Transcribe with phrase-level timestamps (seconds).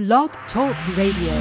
[0.00, 1.36] Blog Talk Radio.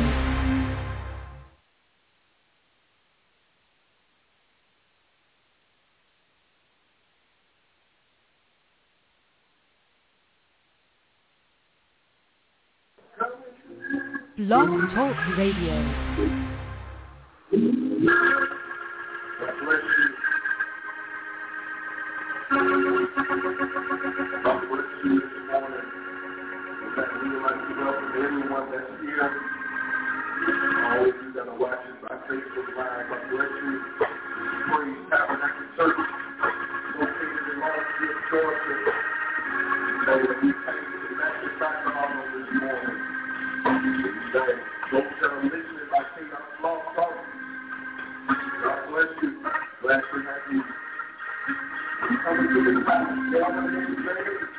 [14.38, 16.10] Blog Talk Radio.
[22.52, 22.68] God
[24.20, 24.29] you.
[28.20, 29.32] Like everyone that's here.
[30.92, 33.80] All of you that are watching by Facebook Live, God bless you.
[34.68, 36.00] Praise Tabernacle Church,
[37.00, 38.76] located in Lawrenceville, Georgia.
[40.04, 43.00] Know we to magnify God on this morning.
[44.34, 44.56] That
[44.92, 47.16] those that are listening by King of Law Talk,
[48.64, 49.32] God bless you.
[49.82, 50.64] Glad to have you.
[52.24, 53.00] Coming to reason but
[54.16, 54.59] to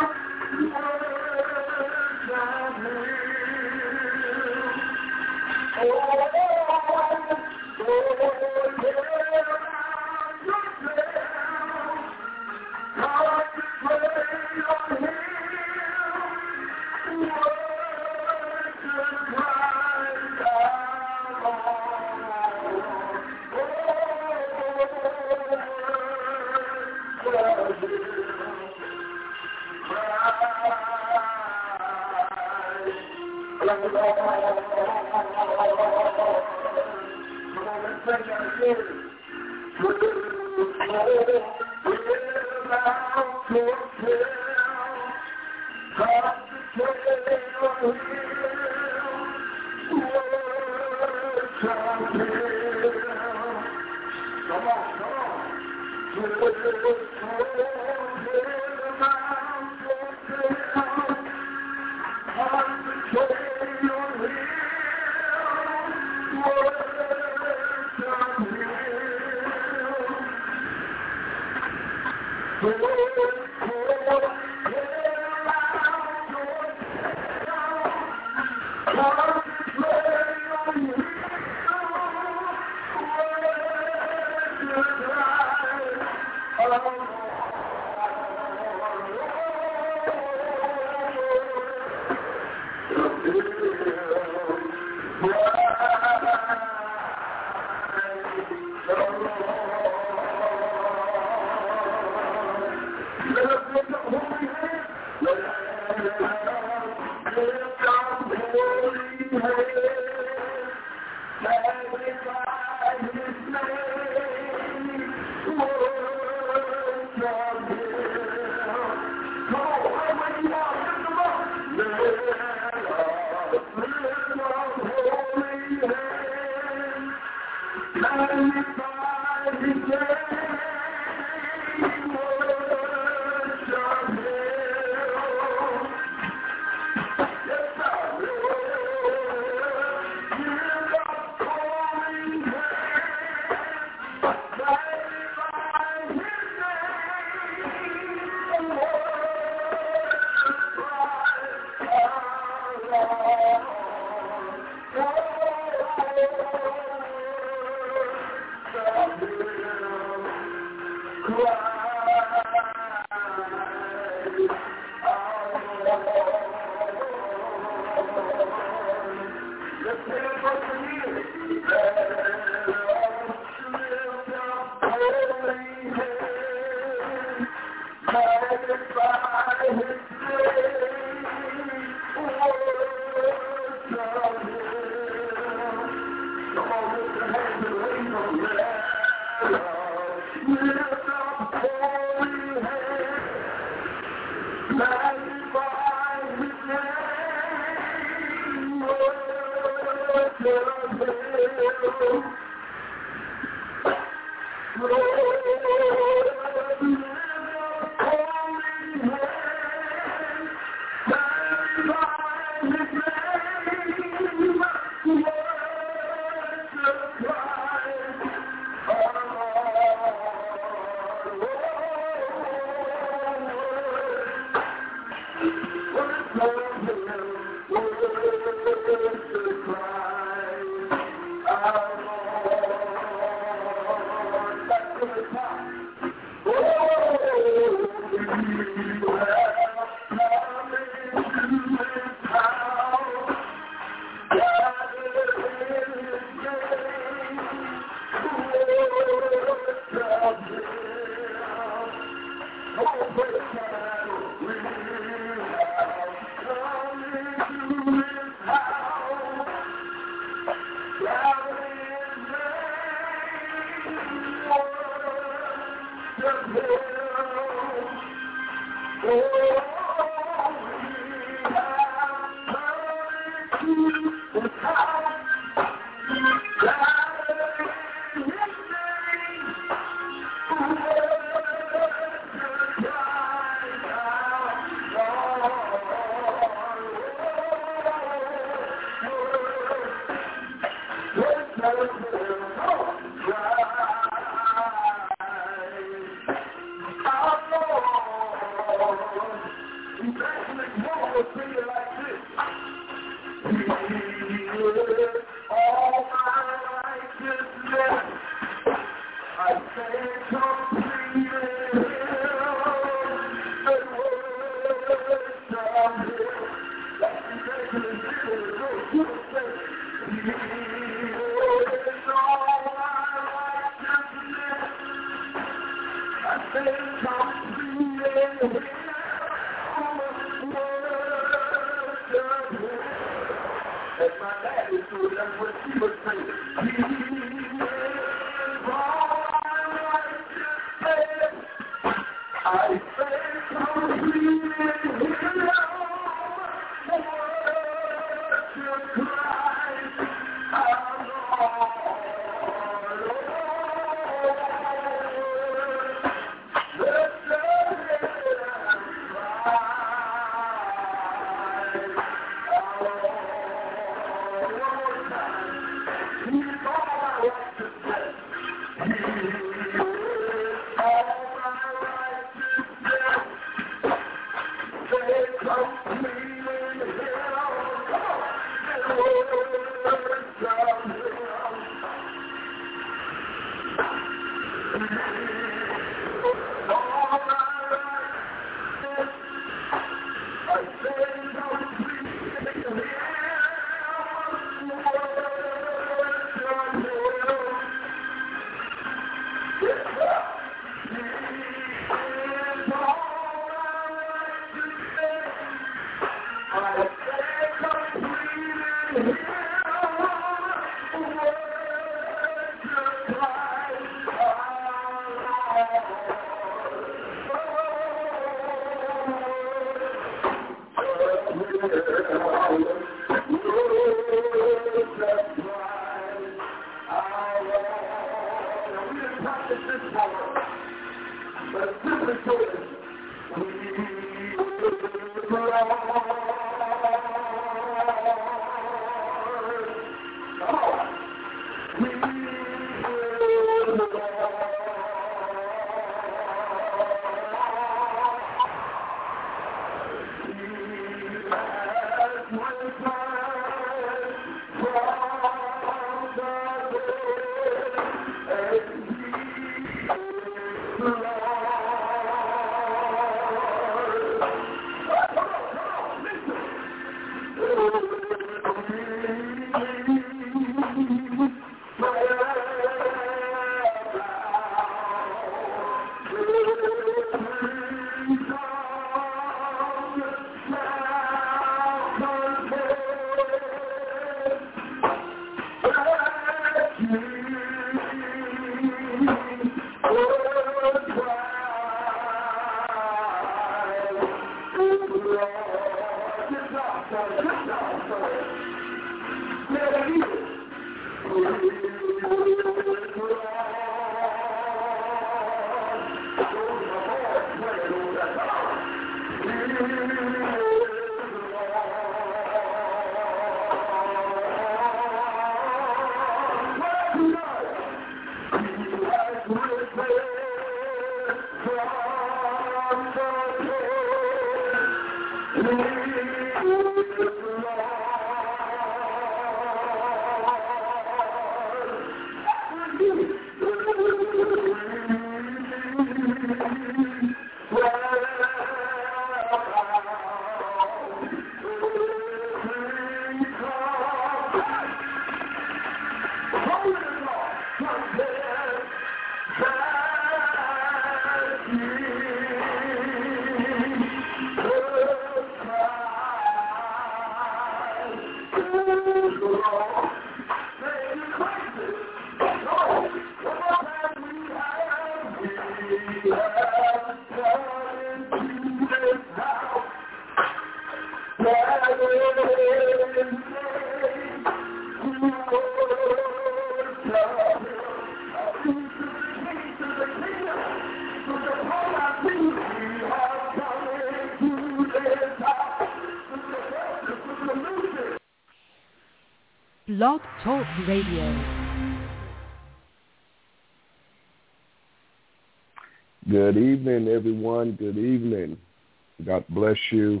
[599.10, 600.00] God bless you.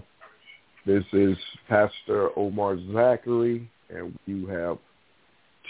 [0.86, 1.36] This is
[1.68, 4.78] Pastor Omar Zachary, and you have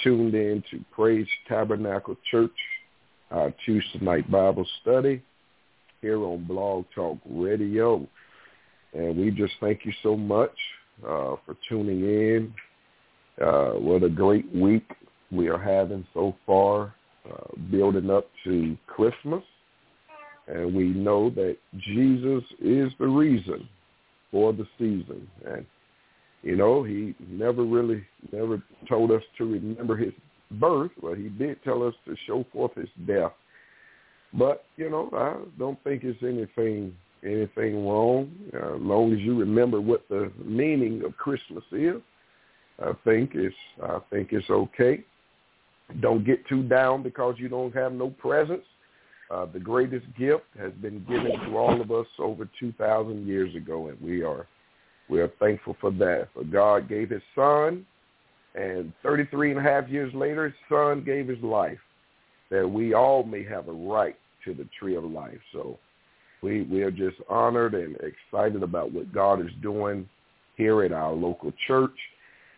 [0.05, 2.53] tuned in to Praise Tabernacle Church,
[3.31, 5.23] our Tuesday night Bible study
[6.03, 8.07] here on Blog Talk Radio.
[8.93, 10.53] And we just thank you so much
[11.03, 12.55] uh, for tuning in.
[13.43, 14.85] Uh, what a great week
[15.33, 16.95] we are having so far,
[17.25, 19.43] uh, building up to Christmas.
[20.53, 23.69] And we know that Jesus is the reason
[24.31, 25.29] for the season.
[25.47, 25.65] And,
[26.43, 28.03] you know, he never really,
[28.33, 30.13] never told us to remember his
[30.53, 33.33] birth, but he did tell us to show forth his death.
[34.33, 39.39] But, you know, I don't think it's anything anything wrong, uh, as long as you
[39.39, 41.97] remember what the meaning of Christmas is.
[42.83, 45.05] I think it's I think it's okay.
[46.01, 48.65] Don't get too down because you don't have no presents.
[49.31, 53.89] Uh, the greatest gift has been given to all of us over 2,000 years ago,
[53.89, 54.47] and we are
[55.09, 56.29] we are thankful for that.
[56.35, 57.85] For God gave His Son,
[58.55, 61.79] and 33 and a half years later, His Son gave His life,
[62.51, 65.39] that we all may have a right to the tree of life.
[65.53, 65.79] So
[66.43, 70.09] we we are just honored and excited about what God is doing
[70.57, 71.97] here at our local church.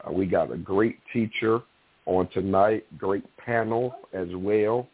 [0.06, 1.60] Uh, we got a great teacher
[2.06, 4.88] on tonight, great panel as well,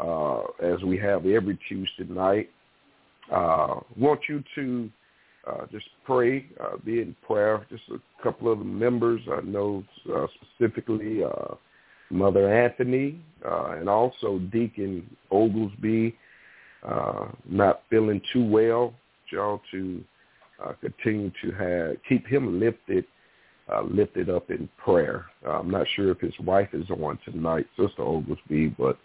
[0.00, 2.50] uh, as we have every Tuesday night.
[3.30, 4.90] Uh, want you to
[5.46, 7.66] uh, just pray, uh, be in prayer.
[7.70, 9.84] Just a couple of members I know
[10.14, 11.54] uh, specifically, uh,
[12.10, 16.14] Mother Anthony, uh, and also Deacon Oglesby,
[16.86, 18.94] uh, not feeling too well.
[19.30, 20.04] Y'all to
[20.62, 23.06] uh, continue to have keep him lifted
[23.72, 25.26] uh, lifted up in prayer.
[25.46, 28.98] Uh, I'm not sure if his wife is on tonight, Sister Oglesby, but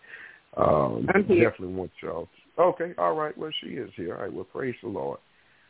[0.58, 2.28] um, definitely want y'all.
[2.60, 3.38] Okay, all right.
[3.38, 4.16] Well, she is here.
[4.16, 4.34] All right.
[4.34, 5.20] Well, praise the Lord.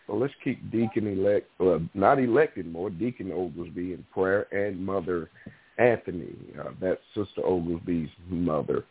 [0.07, 5.29] So let's keep Deacon elect, uh, not elected more, Deacon Oglesby in prayer, and Mother
[5.77, 6.33] Anthony.
[6.57, 8.85] Uh, that's Sister Oglesby's mother.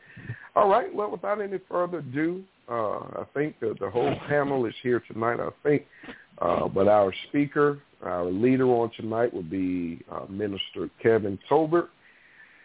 [0.55, 0.95] All right.
[0.95, 5.41] Well, without any further ado, uh, I think the, the whole panel is here tonight.
[5.41, 5.87] I think,
[6.38, 11.88] uh, but our speaker our leader on tonight will be uh, Minister Kevin Tolbert.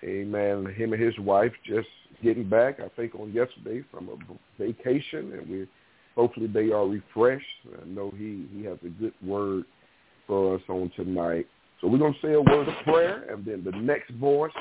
[0.03, 0.65] Amen.
[0.75, 1.87] Him and his wife just
[2.23, 5.67] getting back, I think, on yesterday from a vacation, and we
[6.15, 7.45] hopefully they are refreshed.
[7.81, 9.65] I know he he has a good word
[10.27, 11.47] for us on tonight.
[11.79, 14.51] So we're gonna say a word of prayer, and then the next voice,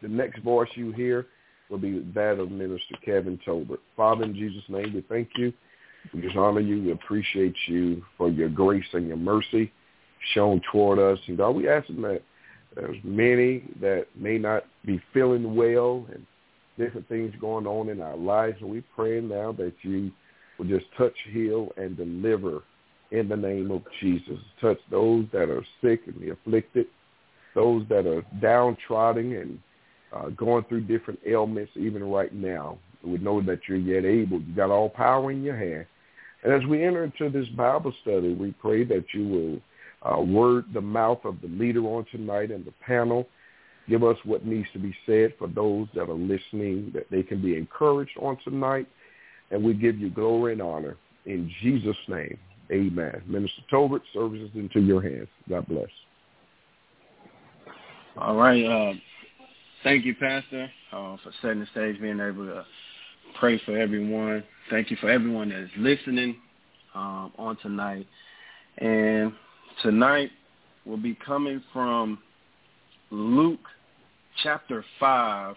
[0.00, 1.26] the next voice you hear
[1.70, 3.78] will be that of Minister Kevin Tolbert.
[3.96, 5.52] Father, in Jesus' name, we thank you.
[6.12, 6.82] We just honor you.
[6.82, 9.72] We appreciate you for your grace and your mercy
[10.34, 11.18] shown toward us.
[11.28, 12.22] And God, we ask that
[12.74, 16.26] there's many that may not be feeling well and
[16.78, 18.56] different things going on in our lives.
[18.60, 20.10] And we pray now that you
[20.58, 22.62] will just touch, heal, and deliver
[23.10, 24.38] in the name of Jesus.
[24.60, 26.86] Touch those that are sick and the afflicted,
[27.54, 29.58] those that are downtrodden and
[30.14, 32.78] uh, going through different ailments even right now.
[33.04, 34.40] We know that you're yet able.
[34.40, 35.86] You got all power in your hand.
[36.44, 39.60] And as we enter into this Bible study, we pray that you will
[40.04, 43.28] uh, word the mouth of the leader on tonight and the panel.
[43.88, 47.42] Give us what needs to be said for those that are listening, that they can
[47.42, 48.86] be encouraged on tonight.
[49.50, 52.38] And we give you glory and honor in Jesus' name.
[52.70, 53.22] Amen.
[53.26, 55.28] Minister Tolbert, services into your hands.
[55.48, 55.88] God bless.
[58.16, 58.64] All right.
[58.64, 58.94] Uh,
[59.82, 62.64] thank you, Pastor, uh, for setting the stage, being able to
[63.38, 64.44] pray for everyone.
[64.70, 66.36] Thank you for everyone that is listening
[66.94, 68.06] um, on tonight.
[68.78, 69.32] And
[69.82, 70.30] tonight
[70.84, 72.18] will be coming from
[73.10, 73.60] Luke
[74.42, 75.56] chapter 5,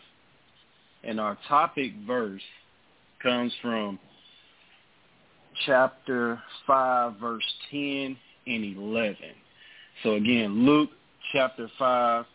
[1.04, 2.42] and our topic verse
[3.22, 4.00] comes from
[5.66, 9.18] chapter 5, verse 10 and 11.
[10.04, 10.90] So again, Luke
[11.32, 12.26] chapter 5,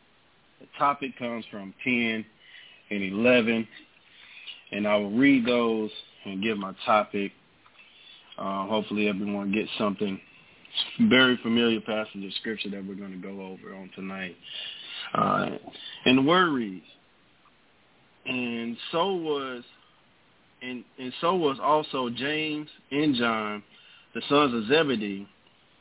[0.60, 2.24] the topic comes from 10
[2.90, 3.68] and 11.
[4.72, 5.90] And I will read those
[6.24, 7.32] and give my topic.
[8.38, 10.20] Uh, hopefully everyone gets something
[11.08, 14.36] very familiar passage of scripture that we're going to go over on tonight.
[15.14, 15.50] Uh,
[16.04, 16.84] and the word reads,
[18.26, 19.64] and so was
[20.62, 23.62] and, and so was also James and John,
[24.14, 25.26] the sons of Zebedee,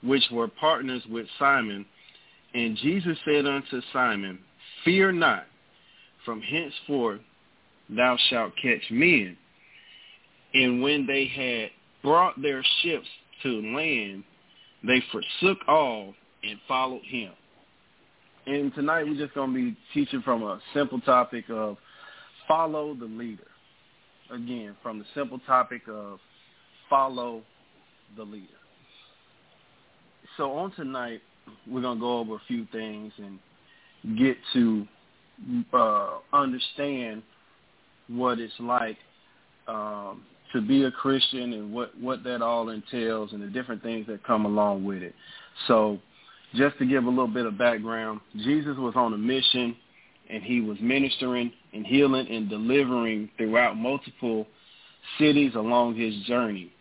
[0.03, 1.85] which were partners with Simon.
[2.53, 4.39] And Jesus said unto Simon,
[4.85, 5.45] Fear not,
[6.23, 7.21] from henceforth
[7.89, 9.37] thou shalt catch men.
[10.53, 11.71] And when they had
[12.01, 13.07] brought their ships
[13.43, 14.23] to land,
[14.85, 16.13] they forsook all
[16.43, 17.31] and followed him.
[18.45, 21.77] And tonight we're just going to be teaching from a simple topic of
[22.47, 23.43] follow the leader
[24.31, 26.19] again from the simple topic of
[26.89, 27.41] follow
[28.15, 28.47] the leader.
[30.37, 31.21] So on tonight,
[31.67, 34.87] we're going to go over a few things and get to
[35.73, 37.23] uh, understand
[38.07, 38.97] what it's like
[39.67, 44.07] um, to be a Christian and what, what that all entails and the different things
[44.07, 45.13] that come along with it.
[45.67, 45.99] So
[46.55, 49.75] just to give a little bit of background, Jesus was on a mission
[50.29, 54.47] and he was ministering and healing and delivering throughout multiple
[55.17, 56.71] cities along his journey.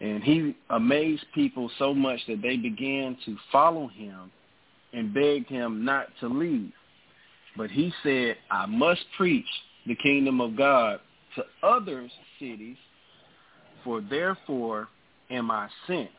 [0.00, 4.30] And he amazed people so much that they began to follow him
[4.92, 6.72] and begged him not to leave.
[7.56, 9.46] But he said, I must preach
[9.86, 11.00] the kingdom of God
[11.36, 12.76] to other cities,
[13.84, 14.88] for therefore
[15.30, 16.10] am I sent.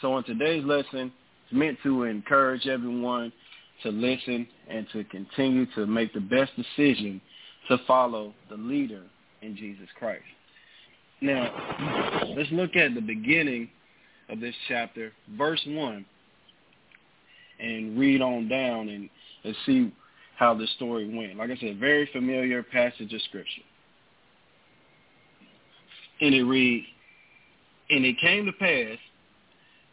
[0.00, 1.12] So in today's lesson,
[1.44, 3.32] it's meant to encourage everyone
[3.82, 7.20] to listen and to continue to make the best decision
[7.68, 9.02] to follow the leader
[9.42, 10.22] in Jesus Christ.
[11.20, 13.70] Now, let's look at the beginning
[14.28, 16.04] of this chapter, verse 1,
[17.60, 19.08] and read on down and,
[19.44, 19.92] and see
[20.36, 21.36] how the story went.
[21.36, 23.62] Like I said, very familiar passage of Scripture.
[26.20, 26.86] And it reads,
[27.90, 28.98] And it came to pass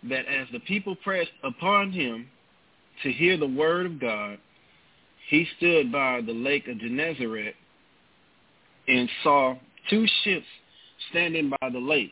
[0.09, 2.27] that as the people pressed upon him
[3.03, 4.38] to hear the word of God,
[5.29, 7.55] he stood by the lake of Gennesaret
[8.88, 9.55] and saw
[9.89, 10.45] two ships
[11.09, 12.11] standing by the lake.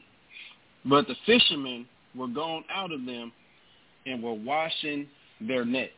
[0.85, 3.31] But the fishermen were gone out of them
[4.05, 5.07] and were washing
[5.39, 5.91] their nets.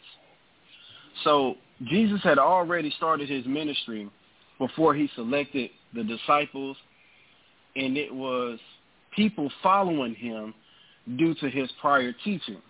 [1.23, 4.09] So Jesus had already started his ministry
[4.57, 6.77] before he selected the disciples,
[7.75, 8.59] and it was
[9.15, 10.53] people following him
[11.17, 12.61] due to his prior teaching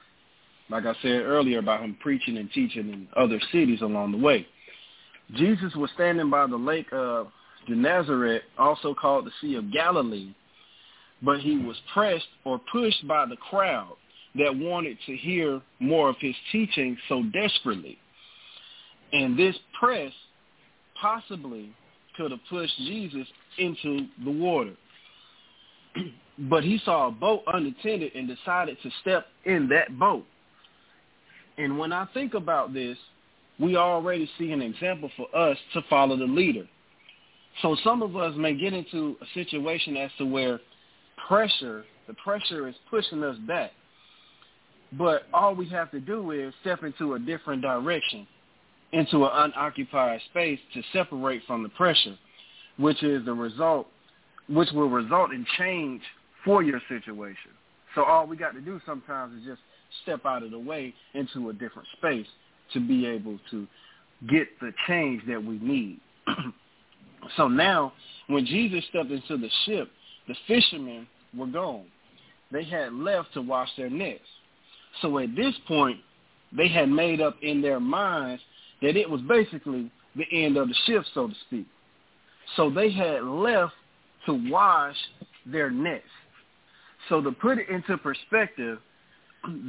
[0.70, 4.48] like I said earlier about him preaching and teaching in other cities along the way.
[5.36, 7.28] Jesus was standing by the lake of
[7.68, 10.34] Gennesaret, also called the Sea of Galilee,
[11.22, 13.96] but he was pressed or pushed by the crowd
[14.36, 17.98] that wanted to hear more of his teaching so desperately.
[19.14, 20.12] And this press
[21.00, 21.74] possibly
[22.18, 24.74] could have pushed Jesus into the water.
[26.50, 30.26] but he saw a boat unattended and decided to step in that boat.
[31.58, 32.98] And when I think about this,
[33.60, 36.68] we already see an example for us to follow the leader.
[37.62, 40.60] So some of us may get into a situation as to where
[41.28, 43.72] pressure, the pressure is pushing us back.
[44.98, 48.28] But all we have to do is step into a different direction,
[48.92, 52.18] into an unoccupied space to separate from the pressure.
[52.78, 53.88] which is the result,
[54.50, 56.02] which will result in change
[56.44, 57.52] for your situation.
[57.96, 59.62] So all we got to do sometimes is just
[60.04, 62.28] step out of the way into a different space
[62.74, 63.68] to be able to
[64.30, 66.00] get the change that we need.
[67.38, 67.94] so now,
[68.28, 69.90] when Jesus stepped into the ship,
[70.28, 71.86] the fishermen were gone.
[72.52, 74.20] They had left to wash their nets.
[75.02, 76.00] So at this point,
[76.56, 78.42] they had made up in their minds
[78.82, 81.66] that it was basically the end of the shift, so to speak.
[82.56, 83.74] So they had left
[84.26, 84.96] to wash
[85.46, 86.04] their nets.
[87.10, 88.80] So to put it into perspective,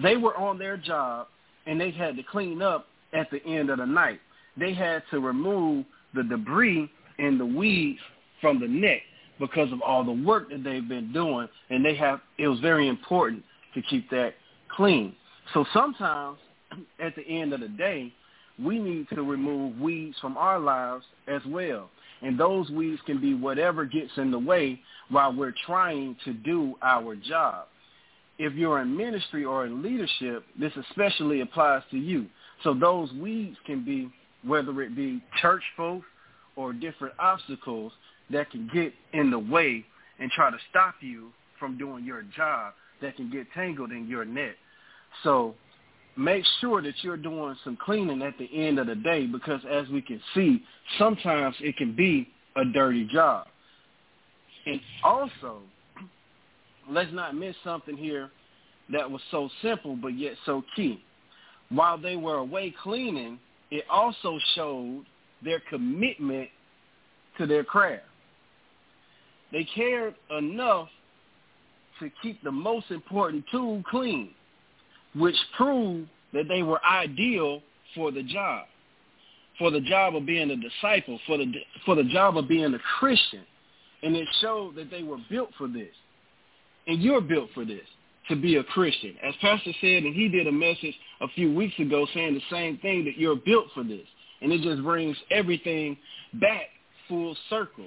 [0.03, 1.29] they were on their job
[1.67, 4.21] and they had to clean up at the end of the night.
[4.59, 8.01] They had to remove the debris and the weeds
[8.41, 9.01] from the net
[9.39, 12.89] because of all the work that they've been doing and they have it was very
[12.89, 13.43] important
[13.75, 14.35] to keep that
[14.75, 15.15] clean.
[15.53, 16.39] So sometimes
[16.99, 18.13] at the end of the day,
[18.63, 21.91] we need to remove weeds from our lives as well.
[22.23, 26.75] And those weeds can be whatever gets in the way while we're trying to do
[26.83, 27.67] our job.
[28.39, 32.27] If you're in ministry or in leadership, this especially applies to you.
[32.65, 34.11] So those weeds can be
[34.45, 36.07] whether it be church folks
[36.55, 37.93] or different obstacles
[38.31, 39.85] that can get in the way
[40.19, 44.25] and try to stop you from doing your job that can get tangled in your
[44.25, 44.55] net.
[45.23, 45.55] So
[46.17, 49.89] make sure that you're doing some cleaning at the end of the day because as
[49.89, 50.63] we can see,
[50.99, 53.47] sometimes it can be a dirty job.
[54.65, 55.61] And also,
[56.89, 58.31] let's not miss something here
[58.91, 61.03] that was so simple but yet so key.
[61.69, 63.39] While they were away cleaning,
[63.71, 65.05] it also showed
[65.45, 66.49] their commitment
[67.39, 68.05] to their craft.
[69.53, 70.89] They cared enough
[72.01, 74.31] to keep the most important tool clean
[75.19, 77.63] which proved that they were ideal
[77.95, 78.67] for the job,
[79.59, 81.53] for the job of being a disciple, for the
[81.85, 83.45] for the job of being a Christian,
[84.03, 85.95] and it showed that they were built for this,
[86.87, 87.87] and you're built for this
[88.29, 89.15] to be a Christian.
[89.23, 92.77] As Pastor said, and he did a message a few weeks ago saying the same
[92.79, 94.07] thing that you're built for this,
[94.43, 95.97] and it just brings everything
[96.35, 96.67] back
[97.09, 97.87] full circle.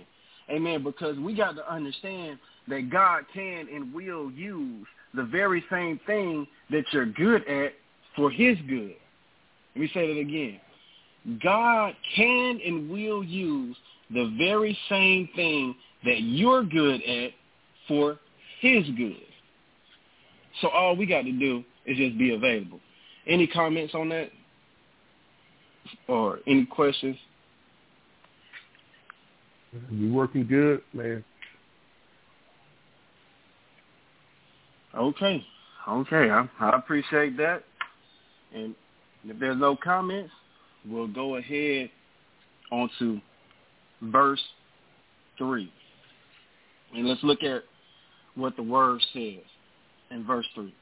[0.49, 0.83] Amen.
[0.83, 6.47] Because we got to understand that God can and will use the very same thing
[6.69, 7.73] that you're good at
[8.15, 8.95] for his good.
[9.75, 10.59] Let me say that again.
[11.43, 13.75] God can and will use
[14.11, 17.31] the very same thing that you're good at
[17.87, 18.19] for
[18.61, 19.17] his good.
[20.61, 22.79] So all we got to do is just be available.
[23.27, 24.29] Any comments on that?
[26.07, 27.17] Or any questions?
[29.91, 31.23] You working good, man.
[34.95, 35.45] Okay.
[35.87, 36.29] Okay.
[36.29, 37.63] I, I appreciate that.
[38.53, 38.75] And
[39.25, 40.31] if there's no comments,
[40.87, 41.89] we'll go ahead
[42.71, 43.19] on to
[44.01, 44.41] verse
[45.37, 45.71] 3.
[46.95, 47.63] And let's look at
[48.35, 49.43] what the word says
[50.11, 50.73] in verse 3.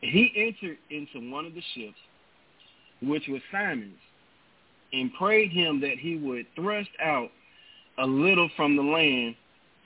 [0.00, 1.96] He entered into one of the ships,
[3.02, 3.94] which was Simon's,
[4.92, 7.30] and prayed him that he would thrust out
[7.98, 9.34] a little from the land,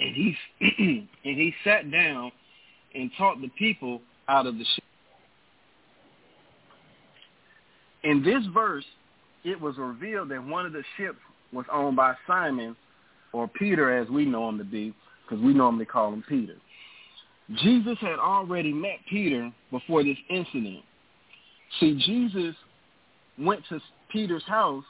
[0.00, 0.36] and he
[1.24, 2.32] and he sat down
[2.94, 4.84] and taught the people out of the ship.
[8.04, 8.84] In this verse,
[9.44, 11.18] it was revealed that one of the ships
[11.52, 12.76] was owned by Simon,
[13.32, 16.54] or Peter as we know him to be, because we normally call him Peter.
[17.62, 20.82] Jesus had already met Peter before this incident.
[21.80, 22.54] See, Jesus
[23.38, 24.84] went to Peter's house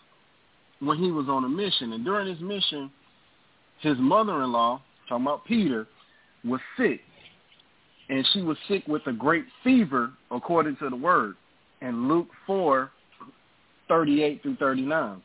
[0.81, 1.93] when he was on a mission.
[1.93, 2.91] And during his mission,
[3.81, 5.87] his mother-in-law, talking about Peter,
[6.45, 7.01] was sick
[8.09, 11.35] and she was sick with a great fever, according to the word,
[11.83, 12.91] in Luke 4,
[13.89, 15.23] 38 through 39.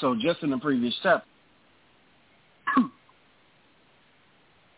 [0.00, 1.26] So just in the previous chapter.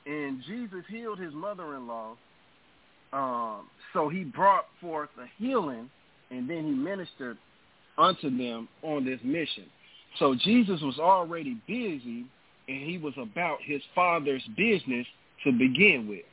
[0.07, 2.17] and Jesus healed his mother-in-law.
[3.13, 5.91] Um, so he brought forth a healing,
[6.31, 7.39] and then he ministered
[7.99, 9.65] unto them on this mission.
[10.19, 12.25] So Jesus was already busy,
[12.69, 15.07] and he was about his father's business
[15.45, 16.25] to begin with.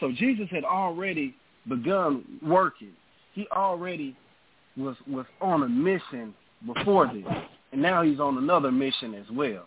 [0.00, 1.34] So Jesus had already
[1.68, 2.92] begun working.
[3.34, 4.16] He already
[4.76, 6.34] was was on a mission
[6.66, 7.24] before this,
[7.72, 9.66] and now he's on another mission as well.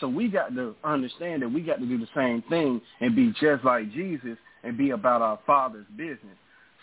[0.00, 3.32] So we got to understand that we got to do the same thing and be
[3.40, 6.36] just like Jesus and be about our Father's business.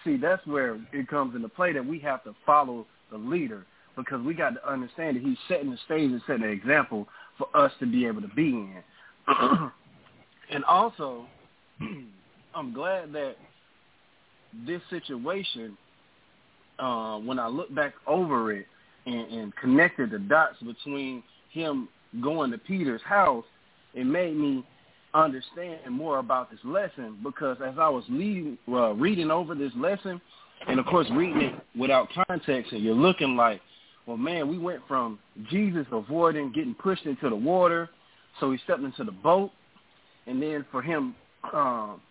[0.03, 3.65] See, that's where it comes into play that we have to follow the leader
[3.97, 7.07] because we got to understand that he's setting the stage and setting an example
[7.37, 8.83] for us to be able to be in.
[10.51, 11.25] and also,
[12.59, 13.35] I'm glad that
[14.67, 15.77] this situation,
[16.77, 18.65] uh, when I look back over it
[19.05, 21.87] and, and connected the dots between him
[22.21, 23.45] going to Peter's house
[23.93, 24.63] it made me
[25.13, 30.21] understand more about this lesson because as I was leading, uh, reading over this lesson,
[30.67, 33.61] and of course reading it without context, and you're looking like,
[34.05, 35.17] well, man, we went from
[35.49, 37.89] Jesus avoiding getting pushed into the water,
[38.39, 39.49] so he stepped into the boat,
[40.27, 41.15] and then for him
[41.53, 42.01] um,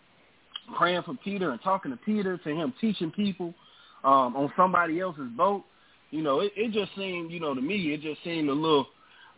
[0.76, 3.54] praying for Peter and talking to Peter, to him teaching people
[4.04, 5.64] um, on somebody else's boat,
[6.10, 8.86] you know, it, it just seemed, you know, to me, it just seemed a little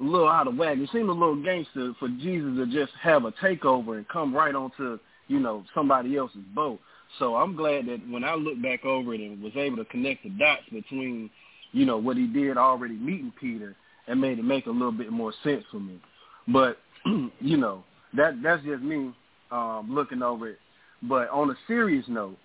[0.01, 0.79] a little out of whack.
[0.79, 4.55] It seemed a little gangster for Jesus to just have a takeover and come right
[4.55, 6.81] onto, you know, somebody else's boat.
[7.19, 10.23] So I'm glad that when I look back over it and was able to connect
[10.23, 11.29] the dots between,
[11.73, 15.11] you know, what he did already meeting Peter and made it make a little bit
[15.11, 16.01] more sense for me.
[16.49, 16.79] But,
[17.41, 17.85] you know,
[18.17, 19.13] that that's just me
[19.51, 20.59] um, looking over it.
[21.03, 22.37] But on a serious note,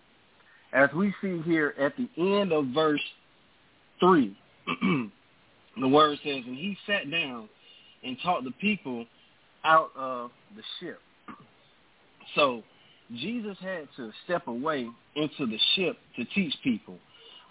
[0.73, 3.01] as we see here at the end of verse
[3.99, 4.37] 3,
[5.79, 7.49] the word says, and he sat down
[8.03, 9.05] and taught the people
[9.63, 10.99] out of the ship.
[12.35, 12.63] So
[13.13, 16.97] Jesus had to step away into the ship to teach people,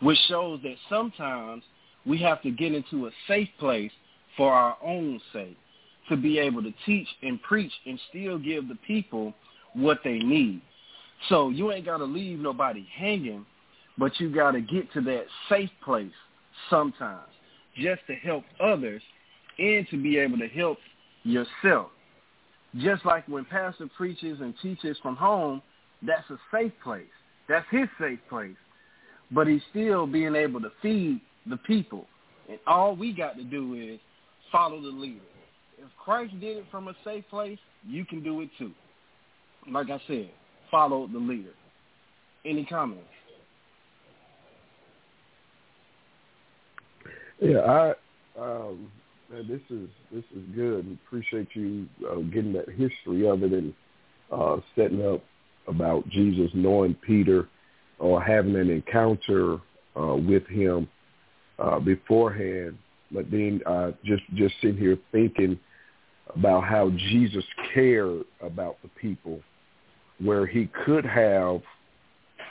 [0.01, 1.63] which shows that sometimes
[2.07, 3.93] we have to get into a safe place
[4.37, 5.57] for our own sake
[6.09, 9.33] to be able to teach and preach and still give the people
[9.75, 10.61] what they need.
[11.29, 13.47] So you ain't got to leave nobody hanging,
[13.99, 16.13] but you got to get to that safe place
[16.69, 17.29] sometimes
[17.77, 19.03] just to help others
[19.59, 20.79] and to be able to help
[21.23, 21.89] yourself.
[22.77, 25.63] Just like when pastor preaches and teaches from home,
[26.03, 27.07] that's a safe place.
[27.49, 28.57] That's his safe place.
[29.31, 32.07] But he's still being able to feed the people.
[32.49, 34.01] And all we got to do is
[34.51, 35.21] follow the leader.
[35.79, 38.73] If Christ did it from a safe place, you can do it too.
[39.71, 40.31] Like I said,
[40.75, 41.55] follow the leader.
[42.45, 43.05] Any comments?
[47.41, 47.95] Yeah, I
[48.41, 48.91] um,
[49.31, 50.99] this is this is good.
[51.07, 53.73] Appreciate you uh, getting that history of it and
[54.33, 55.23] uh, setting up
[55.69, 57.49] about Jesus knowing Peter
[58.01, 59.59] or having an encounter
[59.97, 60.89] uh, with him
[61.61, 62.77] uh, beforehand.
[63.13, 65.59] But then uh, just just sitting here thinking
[66.35, 69.41] about how Jesus cared about the people,
[70.21, 71.61] where he could have,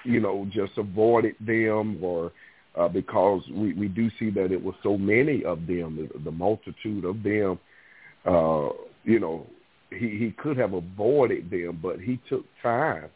[0.03, 2.31] you know, just avoided them or
[2.75, 6.31] uh, because we, we do see that it was so many of them, the, the
[6.31, 7.59] multitude of them.
[8.25, 8.69] Uh,
[9.03, 9.45] you know,
[9.91, 13.09] he, he could have avoided them, but he took time.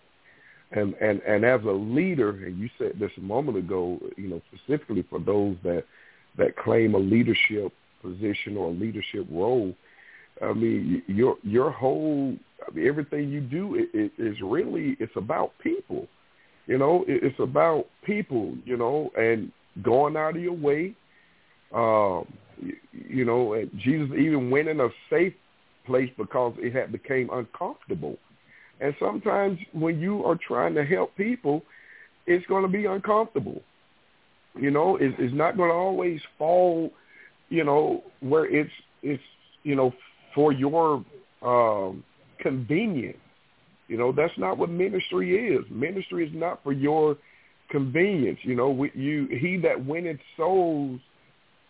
[0.72, 4.42] And, and and as a leader, and you said this a moment ago, you know,
[4.54, 5.86] specifically for those that
[6.38, 9.74] that claim a leadership position or a leadership role,
[10.42, 12.36] I mean, your your whole
[12.68, 16.08] I mean, everything you do it, it is really it's about people.
[16.66, 19.52] You know, it's about people, you know, and
[19.84, 20.96] going out of your way.
[21.74, 22.28] Um,
[22.92, 25.34] you know, and Jesus even went in a safe
[25.86, 28.18] place because it had became uncomfortable.
[28.82, 31.64] And sometimes when you are trying to help people,
[32.26, 33.62] it's going to be uncomfortable.
[34.60, 36.92] You know, it's, it's not going to always fall,
[37.50, 38.72] you know, where it's
[39.04, 39.24] it's
[39.64, 39.94] you know
[40.34, 41.04] for your
[41.42, 42.04] um,
[42.40, 43.18] convenience.
[43.88, 45.66] You know, that's not what ministry is.
[45.70, 47.18] Ministry is not for your
[47.70, 48.40] convenience.
[48.44, 51.00] You know, you he that winneth souls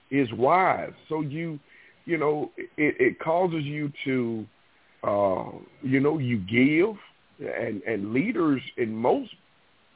[0.10, 0.93] is wise.
[1.10, 1.60] So you,
[2.06, 4.45] you know, it, it causes you to,
[5.03, 5.51] uh,
[5.84, 6.95] you know, you give,
[7.39, 9.30] and and leaders in most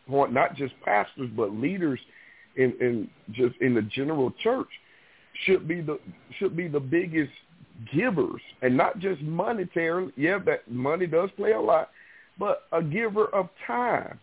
[0.08, 2.00] point, not just pastors, but leaders
[2.56, 4.68] in in just in the general church
[5.46, 6.00] should be the
[6.38, 7.32] should be the biggest
[7.94, 10.12] givers, and not just monetary.
[10.16, 11.90] Yeah, that money does play a lot,
[12.38, 14.20] but a giver of time,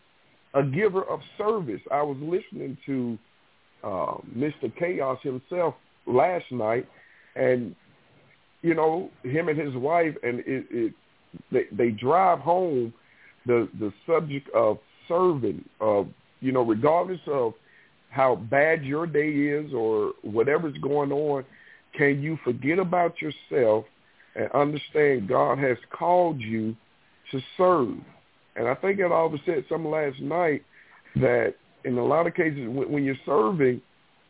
[0.54, 1.80] a giver of service.
[1.90, 3.18] I was listening to
[3.84, 4.74] uh, Mr.
[4.78, 5.74] Chaos himself
[6.06, 6.86] last night,
[7.36, 7.74] and
[8.62, 10.94] you know him and his wife, and it, it
[11.52, 12.92] they, they drive home
[13.46, 16.08] the the subject of serving, of
[16.40, 17.54] you know, regardless of
[18.10, 21.44] how bad your day is or whatever's going on,
[21.98, 23.84] can you forget about yourself
[24.37, 26.74] and understand God has called you
[27.32, 27.96] to serve.
[28.56, 30.62] And I think that Oliver said something last night
[31.16, 33.82] that in a lot of cases when, when you're serving,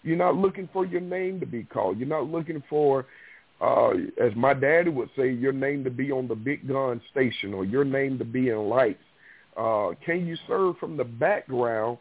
[0.03, 1.99] you're not looking for your name to be called.
[1.99, 3.07] You're not looking for,
[3.61, 7.53] uh, as my daddy would say, your name to be on the big gun station
[7.53, 9.03] or your name to be in lights.
[9.57, 11.99] Uh, can you serve from the background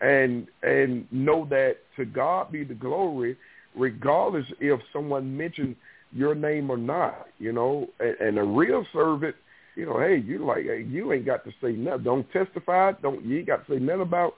[0.00, 3.36] and and know that to God be the glory,
[3.76, 5.76] regardless if someone mentioned
[6.12, 9.36] your name or not, you know, and, and a real servant–
[9.76, 12.04] you know, hey, you like, hey, you ain't got to say nothing.
[12.04, 12.92] Don't testify.
[13.02, 14.34] Don't you ain't got to say nothing about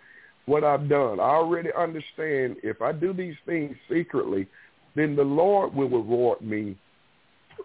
[0.46, 1.20] what I've done.
[1.20, 4.46] I already understand if I do these things secretly,
[4.94, 6.76] then the Lord will reward me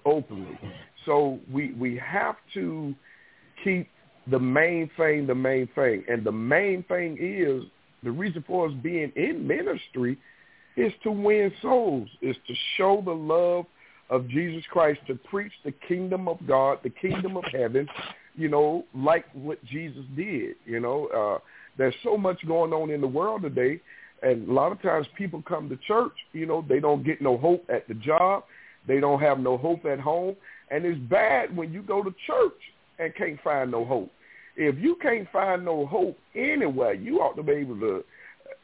[0.06, 0.58] openly.
[1.06, 2.96] So we we have to
[3.64, 3.90] keep
[4.30, 7.64] the main thing the main thing, and the main thing is
[8.04, 10.18] the reason for us being in ministry
[10.78, 13.66] is to win souls, is to show the love
[14.10, 17.90] of Jesus Christ, to preach the kingdom of God, the kingdom of heaven,
[18.36, 20.56] you know, like what Jesus did.
[20.66, 21.40] You know, uh,
[21.78, 23.82] there's so much going on in the world today,
[24.22, 27.38] and a lot of times people come to church, you know, they don't get no
[27.38, 28.44] hope at the job,
[28.88, 30.36] they don't have no hope at home,
[30.72, 32.60] and it's bad when you go to church
[33.00, 34.12] and can't find no hope.
[34.56, 38.04] If you can't find no hope anywhere, you ought to be able to.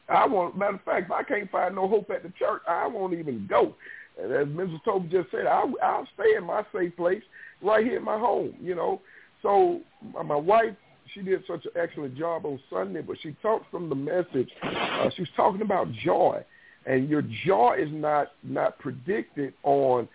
[0.08, 2.86] I want, matter of fact, if I can't find no hope at the church, I
[2.86, 3.74] won't even go.
[4.22, 4.84] And as Mrs.
[4.84, 7.22] Toby just said, I, I'll stay in my safe place
[7.62, 9.00] right here in my home, you know.
[9.42, 9.80] So
[10.24, 10.74] my wife,
[11.12, 14.50] she did such an excellent job on Sunday, but she talked from the message.
[14.62, 16.42] Uh, she was talking about joy,
[16.86, 20.08] and your joy is not not predicted on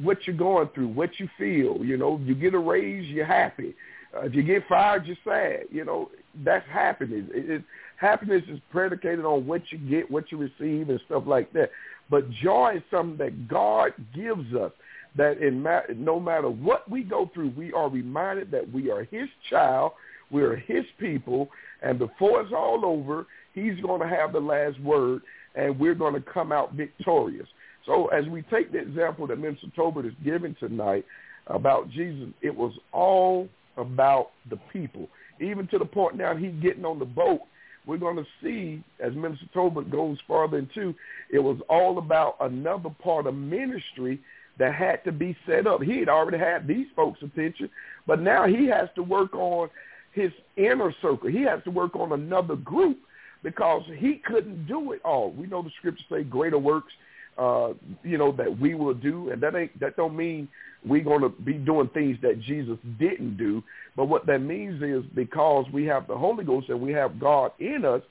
[0.00, 1.84] what you're going through, what you feel.
[1.84, 3.74] You know, you get a raise, you're happy.
[4.14, 5.66] Uh, if you get fired, you're sad.
[5.70, 6.10] You know,
[6.44, 7.26] that's happiness.
[7.32, 7.64] It, it,
[8.04, 11.70] happiness is predicated on what you get, what you receive, and stuff like that.
[12.10, 14.72] But joy is something that God gives us.
[15.16, 19.04] That in ma- no matter what we go through, we are reminded that we are
[19.04, 19.92] His child,
[20.30, 21.48] we are His people,
[21.82, 25.22] and before it's all over, He's going to have the last word,
[25.54, 27.46] and we're going to come out victorious.
[27.86, 31.04] So as we take the example that Minister Tobert is giving tonight
[31.46, 35.08] about Jesus, it was all about the people.
[35.40, 37.40] Even to the point now he's getting on the boat,
[37.86, 40.94] we're going to see, as Minister Tobert goes farther into,
[41.30, 44.20] it was all about another part of ministry
[44.58, 45.82] that had to be set up.
[45.82, 47.68] He had already had these folks' attention,
[48.06, 49.68] but now he has to work on
[50.12, 51.28] his inner circle.
[51.28, 52.98] He has to work on another group
[53.42, 55.32] because he couldn't do it all.
[55.32, 56.92] We know the scriptures say greater works
[57.38, 59.30] uh, you know, that we will do.
[59.30, 60.48] And that ain't that don't mean
[60.84, 63.62] we're going to be doing things that Jesus didn't do.
[63.96, 67.52] But what that means is because we have the Holy Ghost and we have God
[67.58, 68.02] in us,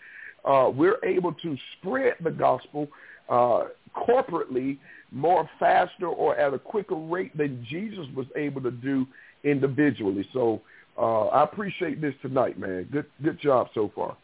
[0.45, 2.87] uh, we're able to spread the gospel
[3.29, 4.77] uh, corporately
[5.11, 9.05] more faster or at a quicker rate than Jesus was able to do
[9.43, 10.27] individually.
[10.33, 10.61] So
[10.97, 12.87] uh, I appreciate this tonight, man.
[12.91, 14.17] Good good job so far.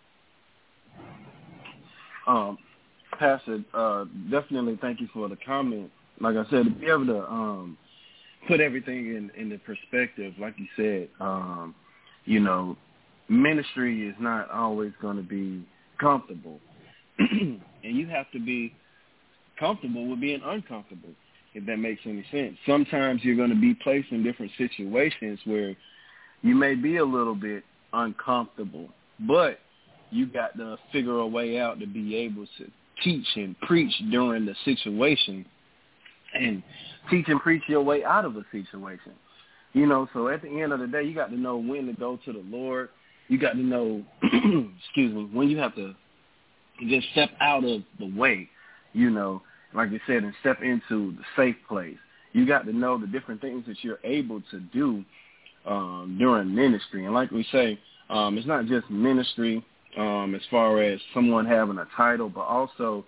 [2.27, 2.57] Um,
[3.19, 5.91] Pastor, uh, definitely thank you for the comment.
[6.21, 7.77] Like I said, to be able to um,
[8.47, 11.75] put everything in in the perspective, like you said, um,
[12.23, 12.77] you know,
[13.27, 15.67] ministry is not always going to be
[15.99, 16.59] comfortable,
[17.19, 18.73] and you have to be
[19.59, 21.09] comfortable with being uncomfortable,
[21.53, 22.55] if that makes any sense.
[22.65, 25.75] Sometimes you're going to be placed in different situations where
[26.41, 28.87] you may be a little bit uncomfortable,
[29.27, 29.59] but
[30.09, 32.71] you got to figure a way out to be able to
[33.03, 35.45] teach and preach during the situation
[36.33, 36.63] and
[37.09, 39.13] teach and preach your way out of a situation.
[39.73, 41.93] You know, so at the end of the day, you got to know when to
[41.93, 42.89] go to the Lord.
[43.27, 45.93] You got to know, excuse me, when you have to
[46.87, 48.49] just step out of the way,
[48.93, 49.41] you know,
[49.73, 51.97] like you said, and step into the safe place.
[52.33, 55.03] You got to know the different things that you're able to do
[55.65, 57.05] um, during ministry.
[57.05, 57.79] And like we say,
[58.09, 59.63] um, it's not just ministry
[59.97, 63.05] um, as far as someone having a title, but also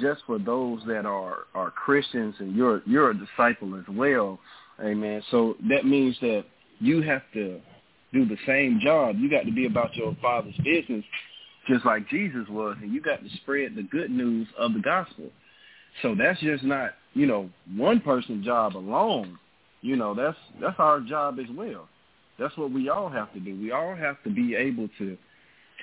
[0.00, 4.38] just for those that are are Christians and you're you're a disciple as well,
[4.80, 5.22] amen.
[5.30, 6.44] So that means that
[6.80, 7.60] you have to
[8.12, 9.16] do the same job.
[9.18, 11.04] You got to be about your father's business,
[11.68, 15.30] just like Jesus was, and you got to spread the good news of the gospel.
[16.02, 19.38] So that's just not you know one person's job alone.
[19.80, 21.88] You know that's that's our job as well.
[22.38, 23.60] That's what we all have to do.
[23.60, 25.16] We all have to be able to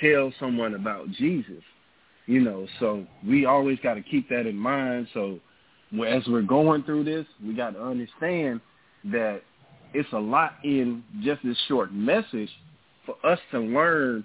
[0.02, 1.64] tell someone about Jesus.
[2.28, 5.08] You know, so we always got to keep that in mind.
[5.14, 5.40] So
[6.08, 8.62] as we're going through this, we got to understand
[9.06, 9.42] that
[9.94, 12.50] it's a lot in just this short message
[13.06, 14.24] for us to learn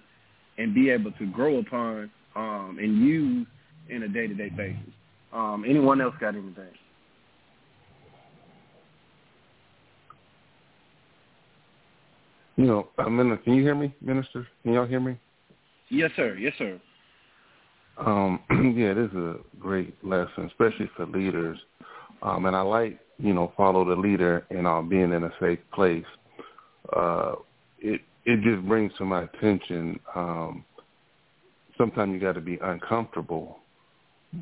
[0.59, 3.47] and be able to grow upon um, and use
[3.89, 4.93] in a day-to-day basis.
[5.33, 6.65] Um, anyone else got anything?
[12.57, 14.47] You know, uh, Minister, can you hear me, Minister?
[14.63, 15.19] Can y'all hear me?
[15.89, 16.37] Yes, sir.
[16.37, 16.81] Yes, sir.
[17.99, 18.41] Um,
[18.77, 21.59] yeah, is a great lesson, especially for leaders.
[22.23, 25.59] Um, and I like, you know, follow the leader and um, being in a safe
[25.73, 26.05] place.
[26.95, 27.37] Uh,
[27.79, 29.99] it it just brings to my attention.
[30.15, 30.65] Um,
[31.79, 33.59] sometimes you got to be uncomfortable,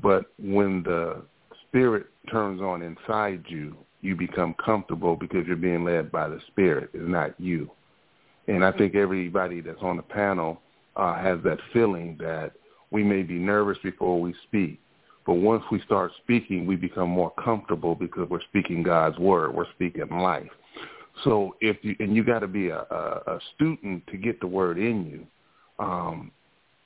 [0.02, 1.22] but when the
[1.68, 6.90] spirit turns on inside you, you become comfortable because you're being led by the spirit.
[6.94, 7.70] It's not you.
[8.48, 10.60] And I think everybody that's on the panel
[10.96, 12.52] uh, has that feeling that
[12.90, 14.80] we may be nervous before we speak.
[15.26, 19.54] But once we start speaking, we become more comfortable because we're speaking God's word.
[19.54, 20.50] We're speaking life.
[21.22, 24.46] So if you and you got to be a, a, a student to get the
[24.46, 25.26] word in you,
[25.84, 26.30] um,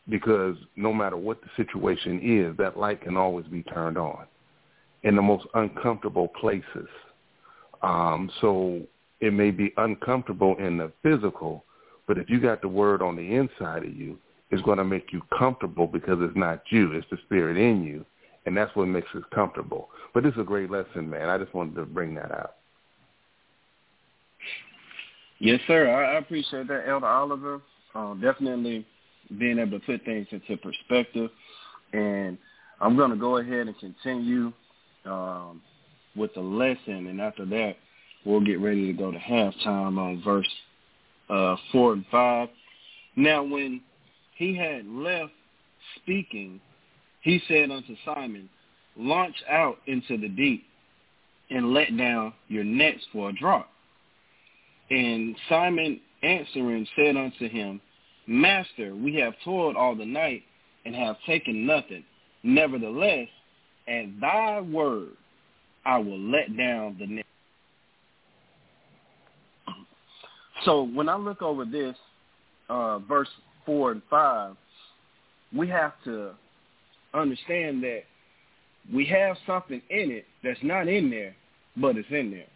[0.08, 4.26] because no matter what the situation is, that light can always be turned on
[5.02, 6.88] in the most uncomfortable places.
[7.82, 8.80] Um, so
[9.20, 11.64] it may be uncomfortable in the physical,
[12.08, 14.18] but if you got the word on the inside of you,
[14.50, 18.04] it's going to make you comfortable because it's not you, it's the spirit in you,
[18.46, 19.90] and that's what makes it comfortable.
[20.14, 21.28] But this is a great lesson, man.
[21.28, 22.54] I just wanted to bring that out.
[25.38, 25.88] Yes, sir.
[25.88, 27.60] I, I appreciate that, Elder Oliver.
[27.94, 28.86] Uh, definitely
[29.38, 31.30] being able to put things into perspective.
[31.92, 32.38] And
[32.80, 34.52] I'm going to go ahead and continue
[35.04, 35.60] um,
[36.16, 37.06] with the lesson.
[37.06, 37.76] And after that,
[38.24, 40.48] we'll get ready to go to halftime on verse
[41.30, 42.48] uh, 4 and 5.
[43.16, 43.80] Now, when
[44.36, 45.32] he had left
[45.96, 46.60] speaking,
[47.22, 48.48] he said unto Simon,
[48.96, 50.64] Launch out into the deep
[51.50, 53.68] and let down your nets for a draught.
[54.90, 57.80] And Simon answering said unto him,
[58.26, 60.42] Master, we have toiled all the night
[60.84, 62.04] and have taken nothing.
[62.42, 63.28] Nevertheless,
[63.86, 65.10] at thy word,
[65.84, 67.24] I will let down the net.
[70.64, 71.96] So when I look over this,
[72.68, 73.28] uh, verse
[73.66, 74.56] 4 and 5,
[75.56, 76.32] we have to
[77.14, 78.02] understand that
[78.92, 81.34] we have something in it that's not in there,
[81.76, 82.46] but it's in there.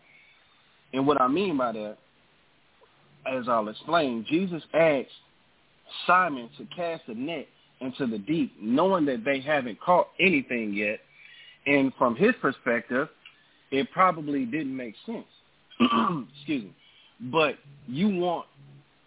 [0.93, 1.97] And what I mean by that
[3.27, 5.09] as I'll explain, Jesus asked
[6.07, 7.47] Simon to cast a net
[7.81, 11.01] into the deep, knowing that they haven't caught anything yet.
[11.67, 13.09] And from his perspective,
[13.71, 15.27] it probably didn't make sense.
[16.37, 16.75] Excuse me.
[17.31, 17.57] But
[17.87, 18.47] you want,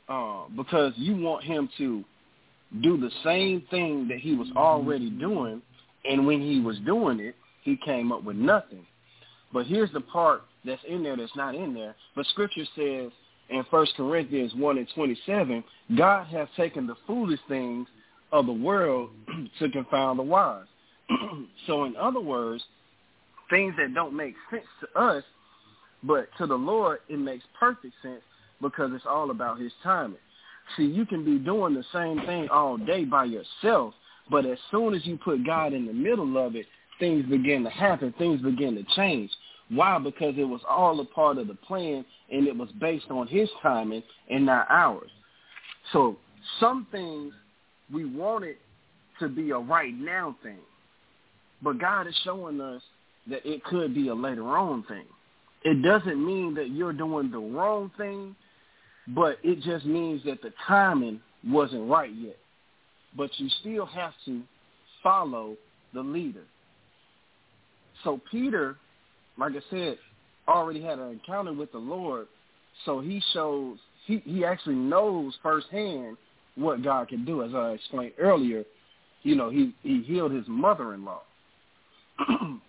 [0.07, 2.03] uh, because you want him to
[2.82, 5.61] do the same thing that he was already doing,
[6.09, 8.86] and when he was doing it, he came up with nothing.
[9.51, 11.95] But here's the part that's in there that's not in there.
[12.16, 13.11] But Scripture says
[13.49, 15.63] in First Corinthians 1 and 27,
[15.97, 17.88] God has taken the foolish things
[18.32, 19.11] of the world
[19.59, 20.66] to confound the wise.
[21.68, 22.63] so in other words,
[23.49, 25.24] things that don't make sense to us,
[26.06, 28.22] but to the Lord, it makes perfect sense
[28.62, 30.18] because it's all about his timing.
[30.78, 33.93] See, you can be doing the same thing all day by yourself,
[34.30, 36.66] but as soon as you put God in the middle of it,
[36.99, 39.30] things begin to happen, things begin to change.
[39.70, 39.97] Why?
[39.99, 43.49] Because it was all a part of the plan and it was based on his
[43.62, 45.10] timing and not ours.
[45.91, 46.18] So
[46.60, 47.34] some things
[47.91, 48.58] we want it
[49.20, 50.60] to be a right now thing.
[51.62, 52.82] But God is showing us
[53.28, 55.06] that it could be a later on thing.
[55.66, 58.36] It doesn't mean that you're doing the wrong thing,
[59.09, 62.38] but it just means that the timing wasn't right yet.
[63.18, 64.41] But you still have to
[65.03, 65.57] follow
[65.93, 66.43] the leader.
[68.03, 68.78] So Peter
[69.38, 69.97] like I said,
[70.47, 72.28] already had an encounter with the Lord,
[72.86, 76.18] so he shows he he actually knows firsthand
[76.55, 77.43] what God can do.
[77.43, 78.63] As I explained earlier,
[79.24, 81.22] you know, he he healed his mother-in-law.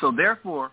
[0.00, 0.70] so therefore,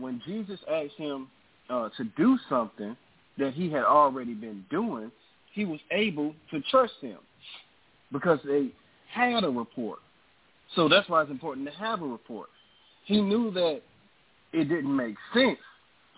[0.00, 1.28] when Jesus asked him
[1.70, 2.96] uh, to do something
[3.38, 5.10] that he had already been doing,
[5.52, 7.18] he was able to trust him
[8.12, 8.68] because they
[9.12, 9.98] had a report.
[10.74, 12.48] So that's why it's important to have a report.
[13.04, 13.80] He knew that
[14.52, 15.58] it didn't make sense,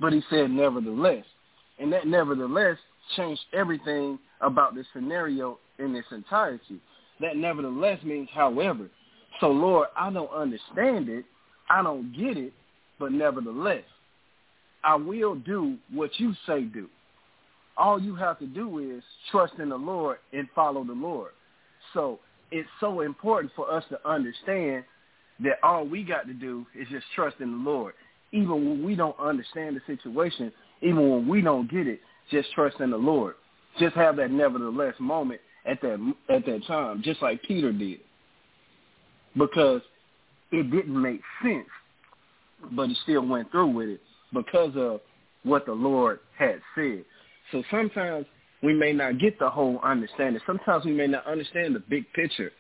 [0.01, 1.25] but he said nevertheless.
[1.79, 2.77] And that nevertheless
[3.17, 6.81] changed everything about the scenario in its entirety.
[7.21, 8.89] That nevertheless means however.
[9.41, 11.25] So Lord, I don't understand it.
[11.69, 12.53] I don't get it,
[13.01, 13.83] but nevertheless,
[14.85, 16.89] I will do what you say do.
[17.77, 21.33] All you have to do is trust in the Lord and follow the Lord.
[21.95, 22.21] So
[22.53, 24.85] it's so important for us to understand
[25.43, 27.95] that all we got to do is just trust in the Lord
[28.33, 32.81] even when we don't understand the situation, even when we don't get it, just trust
[32.81, 33.35] in the Lord.
[33.79, 38.01] Just have that nevertheless moment at that at that time, just like Peter did,
[39.37, 39.83] because
[40.51, 41.69] it didn't make sense,
[42.73, 44.01] but he still went through with it
[44.33, 45.01] because of
[45.43, 47.05] what the Lord had said.
[47.53, 48.27] So sometimes
[48.63, 50.41] we may not get the whole understanding.
[50.47, 52.53] Sometimes we may not understand the big picture,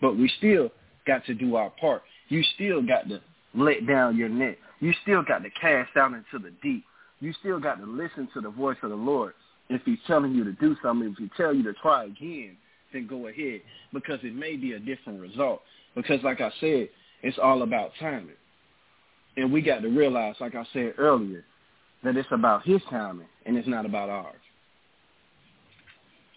[0.00, 0.70] but we still
[1.06, 2.02] got to do our part.
[2.28, 3.20] You still got to
[3.54, 4.58] let down your net.
[4.80, 6.84] You still got to cast out into the deep.
[7.20, 9.34] You still got to listen to the voice of the Lord.
[9.70, 12.56] If he's telling you to do something, if he tell you to try again,
[12.92, 13.60] then go ahead
[13.92, 15.60] because it may be a different result.
[15.94, 16.88] Because like I said,
[17.22, 18.30] it's all about timing.
[19.38, 21.44] And we got to realize, like I said earlier,
[22.02, 24.34] that it's about his timing and it's not about ours.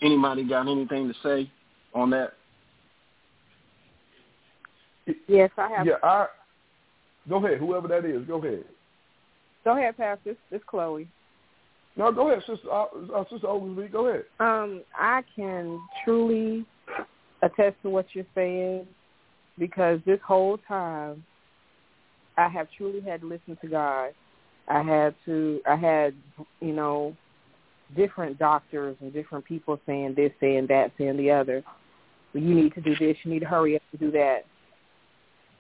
[0.04, 1.52] Anybody got anything to say
[1.96, 2.34] on that?
[5.28, 5.86] Yes, I have.
[5.86, 6.28] Yeah, I
[7.28, 8.26] Go ahead, whoever that is.
[8.26, 8.66] Go ahead.
[9.64, 10.32] Go ahead, Pastor.
[10.32, 11.08] It's, it's Chloe.
[11.96, 12.72] No, go ahead, sister.
[12.72, 12.86] Uh,
[13.16, 14.26] uh, sister Oglesby, go ahead.
[14.40, 16.66] Um, I can truly
[17.42, 18.88] attest to what you're saying
[19.60, 21.24] because this whole time
[22.42, 24.12] I have truly had to listen to God.
[24.68, 25.62] I had to.
[25.68, 26.14] I had,
[26.60, 27.16] you know,
[27.96, 31.64] different doctors and different people saying this, saying that, saying the other.
[32.34, 33.18] You need to do this.
[33.24, 34.46] You need to hurry up and do that.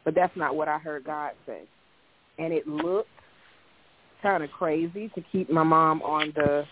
[0.05, 1.63] But that's not what I heard God say.
[2.39, 3.09] And it looked
[4.21, 6.63] kind of crazy to keep my mom on the,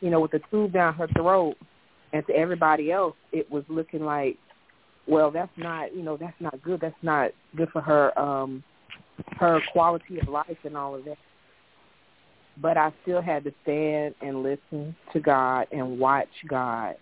[0.00, 1.56] you know, with the tube down her throat.
[2.12, 4.38] And to everybody else, it was looking like,
[5.08, 6.80] well, that's not, you know, that's not good.
[6.80, 8.62] That's not good for her, um,
[9.38, 11.18] her quality of life and all of that.
[12.60, 16.94] But I still had to stand and listen to God and watch God.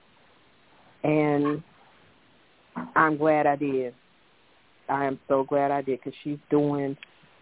[1.04, 1.62] And
[2.96, 3.94] I'm glad I did.
[4.88, 6.96] I am so glad I did because she's doing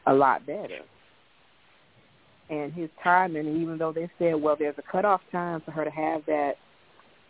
[0.06, 0.80] a lot better.
[2.50, 5.90] And his timing, even though they said, well, there's a cutoff time for her to
[5.90, 6.52] have that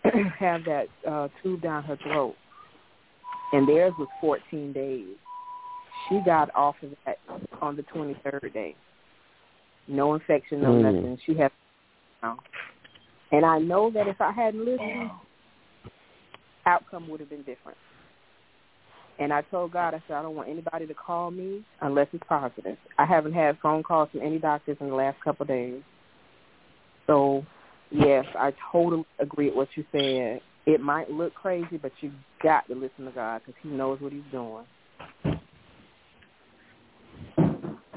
[0.39, 2.35] have that uh, tube down her throat,
[3.53, 5.07] and theirs was 14 days.
[6.09, 7.19] She got off of that
[7.61, 8.75] on the 23rd day.
[9.89, 10.83] No infection, no Mm.
[10.83, 11.19] nothing.
[11.25, 11.51] She had,
[13.33, 15.11] and I know that if I hadn't listened,
[16.67, 17.79] outcome would have been different.
[19.19, 22.25] And I told God, I said, I don't want anybody to call me unless it's
[22.29, 22.77] positive.
[22.99, 25.83] I haven't had phone calls from any doctors in the last couple of days.
[27.07, 27.45] So,
[27.91, 30.41] yes, I totally agree with what you said.
[30.67, 34.13] It might look crazy, but you got to listen to God because He knows what
[34.13, 34.65] He's doing.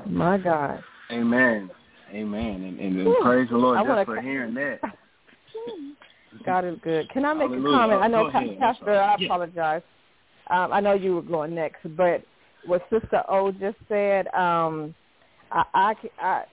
[0.08, 0.84] My God.
[1.12, 1.70] Amen.
[2.12, 2.64] Amen.
[2.64, 4.80] And, and, and praise the Lord I just for ca- hearing that.
[6.46, 7.10] God is good.
[7.10, 7.76] Can I make Hallelujah.
[7.76, 8.02] a comment?
[8.04, 8.50] I know, Go ahead.
[8.50, 8.92] I'm Pastor.
[8.92, 9.26] I Yeah.
[9.26, 9.82] apologize.
[10.50, 12.24] Um, I know you were going next, but
[12.66, 14.94] what Sister O just said, um,
[15.52, 16.44] I, I, I,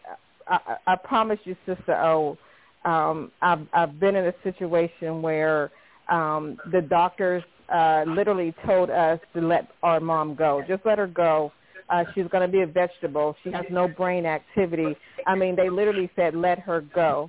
[0.48, 2.38] I, I promise you, Sister O,
[2.84, 5.70] um, I've, I've been in a situation where
[6.10, 7.42] um, the doctors
[7.72, 10.62] uh, literally told us to let our mom go.
[10.66, 11.52] Just let her go.
[11.88, 13.36] Uh, she's going to be a vegetable.
[13.42, 14.96] She has no brain activity.
[15.26, 17.28] I mean, they literally said, let her go.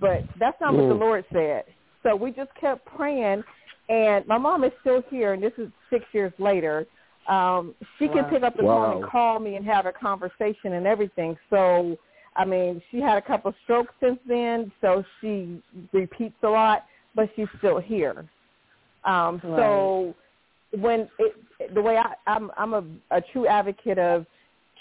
[0.00, 1.00] But that's not what the Mm.
[1.00, 1.64] Lord said.
[2.02, 3.44] So we just kept praying,
[3.88, 6.86] and my mom is still here, and this is six years later.
[7.28, 10.86] Um, she can pick up the phone and call me and have a conversation and
[10.86, 11.36] everything.
[11.50, 11.96] So,
[12.34, 15.62] I mean, she had a couple strokes since then, so she
[15.92, 18.24] repeats a lot, but she's still here.
[19.04, 20.14] Um, So
[20.78, 24.26] when it, the way I, I'm, I'm a, a true advocate of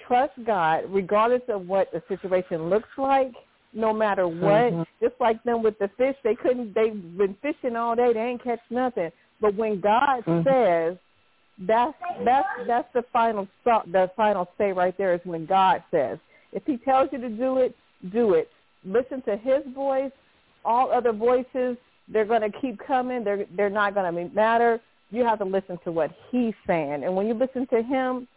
[0.08, 3.34] trust God, regardless of what the situation looks like,
[3.74, 4.74] no matter what.
[4.74, 4.86] Mhm.
[5.02, 6.74] Just like them with the fish, they couldn't.
[6.74, 8.14] They've been fishing all day.
[8.14, 9.12] They ain't catch nothing.
[9.40, 10.44] But when God Mhm.
[10.44, 10.98] says,
[11.60, 13.86] that's that's that's the final stop.
[13.92, 16.18] The final say right there is when God says.
[16.52, 17.76] If He tells you to do it,
[18.12, 18.50] do it.
[18.84, 20.12] Listen to His voice.
[20.66, 21.78] All other voices,
[22.08, 23.24] they're going to keep coming.
[23.24, 24.80] They're they're not going to matter.
[25.12, 28.28] You have to listen to what He's saying, and when you listen to Him,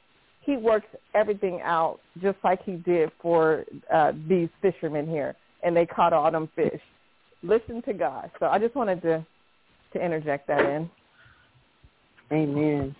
[0.41, 5.87] He works everything out just like He did for uh, these fishermen here, and they
[5.87, 6.81] caught all them fish.
[7.43, 8.31] Listen to God.
[8.41, 9.25] So I just wanted to
[9.93, 10.91] to interject that in.
[12.33, 12.97] Amen.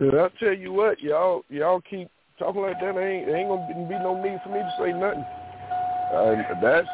[0.00, 0.98] Did I tell you what?
[1.00, 2.08] Y'all, y'all keep
[2.38, 2.96] talking like that.
[2.96, 5.24] Ain't, there ain't gonna be no need for me to say nothing.
[6.14, 6.88] Uh, that's.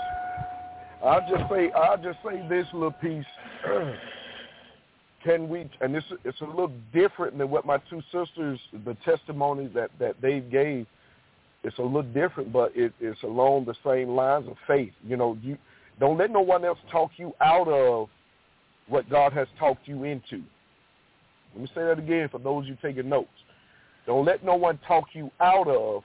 [1.07, 1.71] I'll just say.
[1.73, 3.25] I'll just say this little piece.
[5.25, 5.71] Can we?
[5.81, 10.17] And this it's a little different than what my two sisters, the testimony that that
[10.21, 10.87] they gave.
[11.63, 14.93] It's a little different, but it, it's along the same lines of faith.
[15.05, 15.59] You know, you
[15.99, 18.09] don't let no one else talk you out of
[18.89, 20.43] what God has talked you into.
[21.55, 23.29] Let me say that again for those you taking notes.
[24.07, 26.05] Don't let no one talk you out of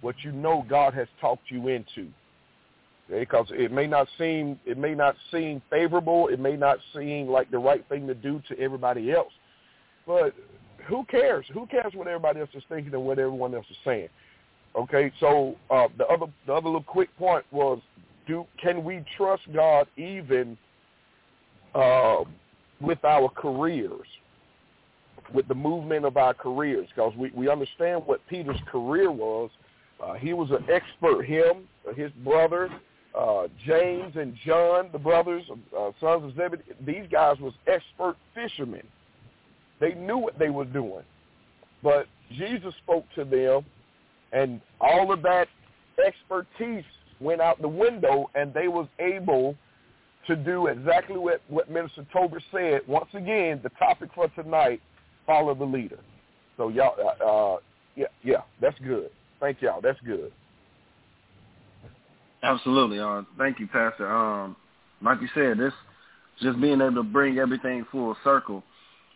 [0.00, 2.08] what you know God has talked you into.
[3.20, 7.50] Because it may not seem it may not seem favorable, it may not seem like
[7.50, 9.32] the right thing to do to everybody else.
[10.06, 10.34] But
[10.86, 11.44] who cares?
[11.52, 14.08] Who cares what everybody else is thinking and what everyone else is saying?
[14.76, 17.80] Okay, so uh, the other the other little quick point was
[18.26, 20.56] do can we trust God even
[21.74, 22.24] uh,
[22.80, 24.06] with our careers?
[25.34, 29.50] with the movement of our careers because we, we understand what Peter's career was.
[30.02, 32.68] Uh, he was an expert, him, his brother,
[33.18, 38.86] uh, James and John, the brothers, uh, sons of Zebedee, these guys was expert fishermen.
[39.80, 41.02] They knew what they were doing.
[41.82, 42.06] But
[42.38, 43.64] Jesus spoke to them,
[44.32, 45.48] and all of that
[46.06, 46.84] expertise
[47.20, 49.56] went out the window, and they was able
[50.26, 52.80] to do exactly what, what Minister Tober said.
[52.86, 54.80] Once again, the topic for tonight,
[55.26, 55.98] follow the leader.
[56.56, 57.58] So y'all, uh, uh,
[57.96, 59.10] Yeah, yeah, that's good.
[59.40, 59.80] Thank y'all.
[59.80, 60.32] That's good.
[62.42, 62.98] Absolutely.
[62.98, 64.10] Uh, thank you, Pastor.
[64.10, 64.56] Um,
[65.00, 65.72] like you said, this
[66.40, 68.62] just being able to bring everything full circle,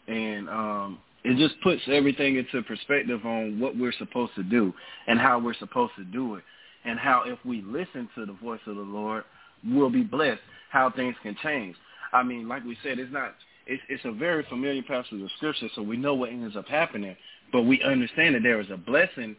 [0.06, 4.72] and um, it just puts everything into perspective on what we're supposed to do
[5.08, 6.44] and how we're supposed to do it,
[6.84, 9.24] and how if we listen to the voice of the Lord,
[9.66, 10.40] we'll be blessed.
[10.70, 11.74] How things can change.
[12.12, 13.34] I mean, like we said, it's not.
[13.66, 17.16] It's, it's a very familiar passage of scripture, so we know what ends up happening,
[17.52, 19.34] but we understand that there is a blessing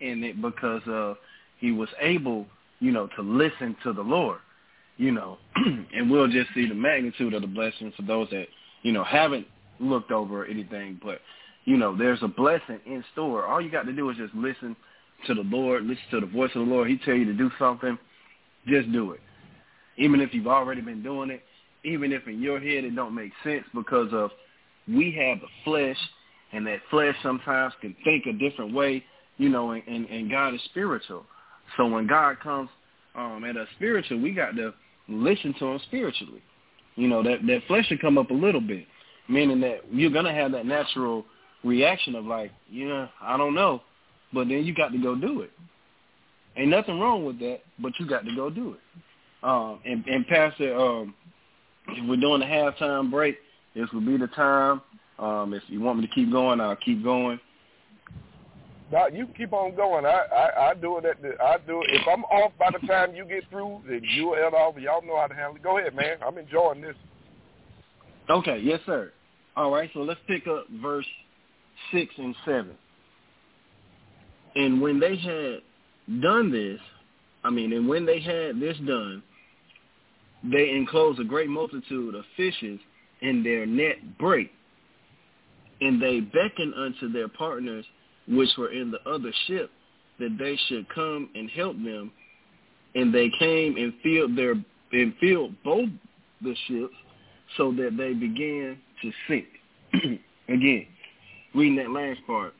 [0.00, 1.14] in it because uh,
[1.58, 2.46] he was able,
[2.84, 4.38] you know, to listen to the Lord
[4.96, 8.46] you know, and we'll just see the magnitude of the blessing for those that,
[8.82, 9.46] you know, haven't
[9.80, 11.00] looked over anything.
[11.02, 11.20] But,
[11.64, 13.44] you know, there's a blessing in store.
[13.44, 14.76] All you got to do is just listen
[15.26, 16.88] to the Lord, listen to the voice of the Lord.
[16.88, 17.98] He tell you to do something,
[18.66, 19.20] just do it.
[19.96, 21.42] Even if you've already been doing it,
[21.84, 24.30] even if in your head it don't make sense because of
[24.88, 25.96] we have the flesh,
[26.52, 29.04] and that flesh sometimes can think a different way,
[29.38, 31.26] you know, and, and, and God is spiritual.
[31.76, 32.68] So when God comes
[33.14, 34.72] um, at us spiritual, we got to
[35.08, 36.42] listen to him spiritually.
[36.96, 38.86] You know, that, that flesh should come up a little bit,
[39.28, 41.24] meaning that you're going to have that natural
[41.64, 43.82] reaction of like, yeah, I don't know,
[44.32, 45.50] but then you got to go do it.
[46.56, 48.80] Ain't nothing wrong with that, but you got to go do it.
[49.42, 51.14] Um, and, and Pastor, um,
[51.88, 53.36] if we're doing the halftime break,
[53.74, 54.80] this will be the time.
[55.18, 57.40] Um, if you want me to keep going, I'll keep going.
[58.94, 60.06] No, you keep on going.
[60.06, 61.88] I, I I do it at the I do it.
[61.90, 64.76] If I'm off by the time you get through, then you head off.
[64.78, 65.64] Y'all know how to handle it.
[65.64, 66.18] Go ahead, man.
[66.24, 66.94] I'm enjoying this.
[68.30, 69.10] Okay, yes, sir.
[69.56, 71.06] All right, so let's pick up verse
[71.90, 72.76] six and seven.
[74.54, 76.78] And when they had done this,
[77.42, 79.24] I mean, and when they had this done,
[80.44, 82.78] they enclosed a great multitude of fishes,
[83.22, 84.52] and their net brake.
[85.80, 87.84] And they beckoned unto their partners
[88.28, 89.70] which were in the other ship,
[90.18, 92.12] that they should come and help them.
[92.94, 94.54] And they came and filled their
[94.92, 95.88] and filled both
[96.40, 96.94] the ships,
[97.56, 99.46] so that they began to sink.
[100.48, 100.86] Again,
[101.54, 102.52] reading that last part,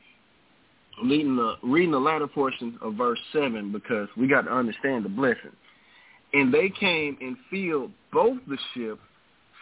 [1.03, 5.09] reading the reading the latter portion of verse seven, because we got to understand the
[5.09, 5.55] blessing.
[6.33, 9.01] And they came and filled both the ships,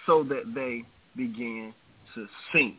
[0.08, 0.84] so that they
[1.16, 1.74] began
[2.16, 2.78] to sink.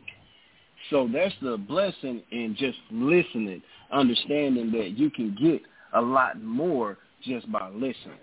[0.89, 3.61] So that's the blessing in just listening,
[3.91, 5.61] understanding that you can get
[5.93, 8.19] a lot more just by listening.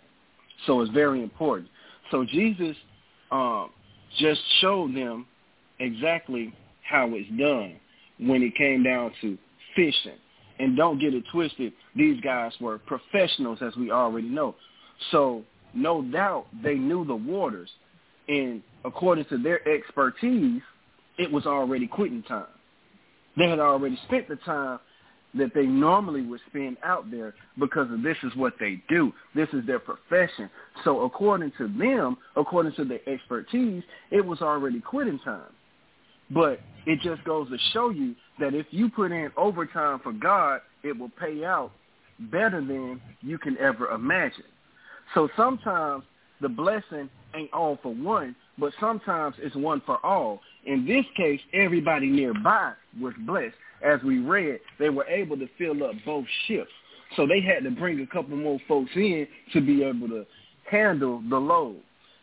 [0.66, 1.68] So it's very important.
[2.10, 2.76] So Jesus
[3.30, 3.70] um,
[4.18, 5.26] just showed them
[5.80, 7.76] exactly how it's done
[8.18, 9.36] when it came down to
[9.74, 10.18] fishing.
[10.58, 14.54] And don't get it twisted, these guys were professionals, as we already know.
[15.10, 15.42] So
[15.74, 17.70] no doubt they knew the waters.
[18.28, 20.62] And according to their expertise,
[21.22, 22.46] it was already quitting time.
[23.36, 24.80] They had already spent the time
[25.34, 29.12] that they normally would spend out there because this is what they do.
[29.34, 30.50] This is their profession.
[30.84, 35.52] So according to them, according to their expertise, it was already quitting time.
[36.30, 40.60] But it just goes to show you that if you put in overtime for God,
[40.82, 41.72] it will pay out
[42.18, 44.44] better than you can ever imagine.
[45.14, 46.04] So sometimes
[46.40, 50.40] the blessing ain't all for one, but sometimes it's one for all.
[50.66, 53.54] In this case, everybody nearby was blessed.
[53.84, 56.70] As we read, they were able to fill up both ships.
[57.16, 60.24] So they had to bring a couple more folks in to be able to
[60.70, 61.80] handle the load.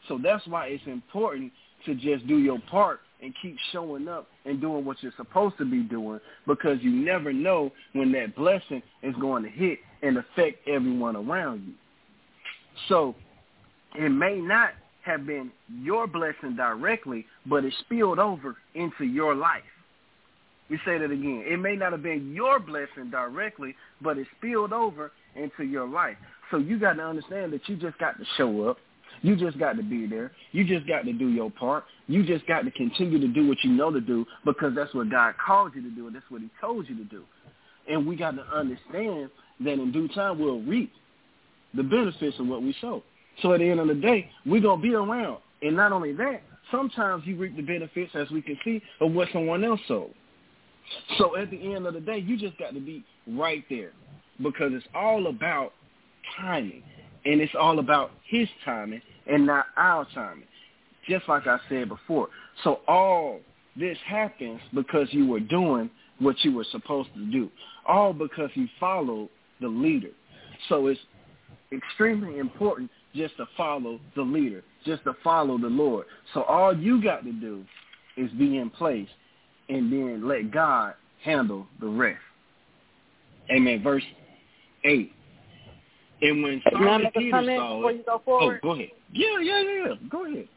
[0.08, 1.52] So that's why it's important
[1.86, 5.66] to just do your part and keep showing up and doing what you're supposed to
[5.66, 10.68] be doing because you never know when that blessing is going to hit and affect
[10.68, 11.74] everyone around you.
[12.88, 13.16] So
[13.96, 14.72] it may not
[15.04, 19.64] have been your blessing directly, but it spilled over into your life.
[20.70, 21.44] We say that again.
[21.48, 26.18] It may not have been your blessing directly, but it spilled over into your life.
[26.52, 28.78] So you got to understand that you just got to show up.
[29.22, 30.32] You just got to be there.
[30.52, 31.84] You just got to do your part.
[32.08, 35.10] You just got to continue to do what you know to do because that's what
[35.10, 37.24] God called you to do and that's what he told you to do.
[37.90, 39.30] And we got to understand
[39.62, 40.92] that in due time we'll reap
[41.74, 43.04] the benefits of what we sow.
[43.42, 45.38] So at the end of the day, we're going to be around.
[45.62, 49.28] And not only that, sometimes you reap the benefits, as we can see, of what
[49.34, 50.14] someone else sold.
[51.18, 53.92] So at the end of the day, you just got to be right there
[54.42, 55.74] because it's all about
[56.38, 56.84] timing.
[57.26, 60.46] And it's all about his timing and not our timing,
[61.08, 62.30] just like I said before.
[62.64, 63.42] So all
[63.76, 67.50] this happens because you were doing what you were supposed to do,
[67.86, 69.30] all because you followed
[69.60, 70.12] the leader.
[70.70, 71.00] So it's
[71.74, 76.06] extremely important just to follow the leader, just to follow the Lord.
[76.34, 77.64] So all you got to do
[78.18, 79.08] is be in place
[79.68, 82.20] and then let God handle the rest.
[83.52, 83.82] Amen.
[83.82, 84.04] Verse
[84.84, 85.12] 8.
[86.22, 88.22] And when Simon Peter saw you go?
[88.28, 88.90] Oh, go ahead.
[89.14, 89.94] Yeah, yeah, yeah.
[90.10, 90.48] Go ahead.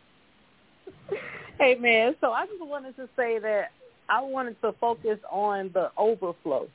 [1.80, 2.16] man.
[2.20, 3.70] So I just wanted to say that
[4.08, 6.68] I wanted to focus on the overflow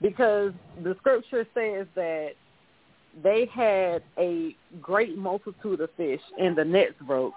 [0.00, 2.32] because the scripture says that
[3.22, 7.34] they had a great multitude of fish and the nets broke.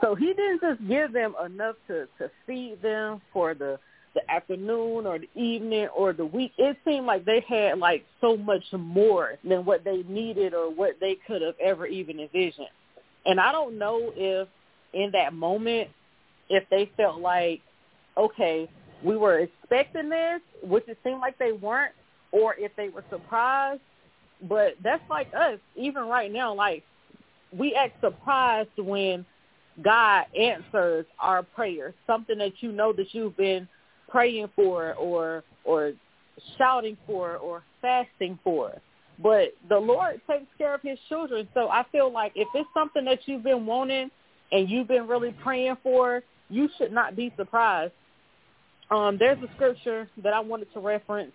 [0.00, 3.78] So he didn't just give them enough to, to feed them for the
[4.14, 6.52] the afternoon or the evening or the week.
[6.58, 10.96] It seemed like they had like so much more than what they needed or what
[11.00, 12.68] they could have ever even envisioned.
[13.26, 14.48] And I don't know if
[14.92, 15.90] in that moment
[16.48, 17.60] if they felt like,
[18.16, 18.68] okay,
[19.04, 21.94] we were expecting this, which it seemed like they weren't,
[22.32, 23.82] or if they were surprised.
[24.42, 26.84] But that's like us, even right now, like
[27.56, 29.24] we act surprised when
[29.82, 33.68] God answers our prayers, something that you know that you've been
[34.08, 35.92] praying for or or
[36.56, 38.74] shouting for or fasting for.
[39.20, 41.48] But the Lord takes care of his children.
[41.54, 44.10] So I feel like if it's something that you've been wanting
[44.52, 47.92] and you've been really praying for, you should not be surprised.
[48.90, 51.32] Um, there's a scripture that I wanted to reference,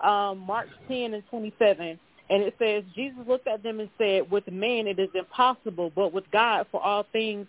[0.00, 1.98] um, Mark 10 and 27,
[2.30, 6.12] and it says, Jesus looked at them and said, with man it is impossible, but
[6.12, 7.46] with God for all things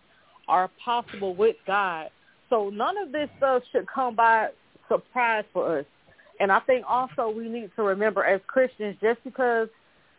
[0.48, 2.10] are possible with God.
[2.50, 4.50] So none of this stuff should come by
[4.88, 5.86] surprise for us.
[6.40, 9.70] And I think also we need to remember as Christians, just because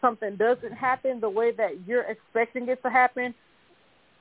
[0.01, 3.35] something doesn't happen the way that you're expecting it to happen,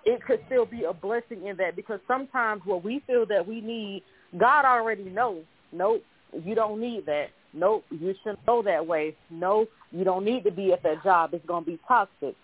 [0.05, 3.61] it could still be a blessing in that because sometimes what we feel that we
[3.61, 4.03] need,
[4.37, 5.43] God already knows.
[5.71, 6.03] Nope,
[6.43, 7.27] you don't need that.
[7.53, 9.15] Nope, you shouldn't go that way.
[9.29, 9.65] No,
[9.95, 11.33] you don't need to be at that job.
[11.33, 12.35] It's going to be toxic.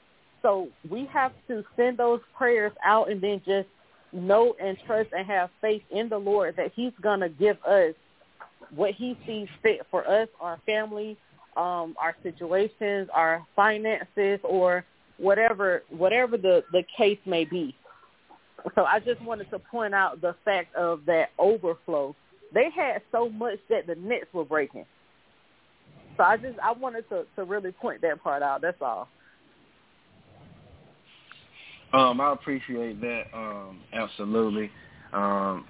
[0.42, 3.68] So we have to send those prayers out and then just
[4.14, 7.94] know and trust and have faith in the Lord that he's going to give us
[8.74, 11.18] what he sees fit for us, our family,
[11.58, 14.86] um, our situations, our finances, or
[15.18, 17.76] whatever whatever the, the case may be.
[18.76, 22.16] So I just wanted to point out the fact of that overflow.
[22.54, 24.86] They had so much that the nets were breaking.
[26.18, 28.62] So I just I wanted to, to really point that part out.
[28.62, 29.10] That's all.
[31.94, 33.24] Um, I appreciate that.
[33.34, 34.72] Um, absolutely.
[35.14, 35.66] Um,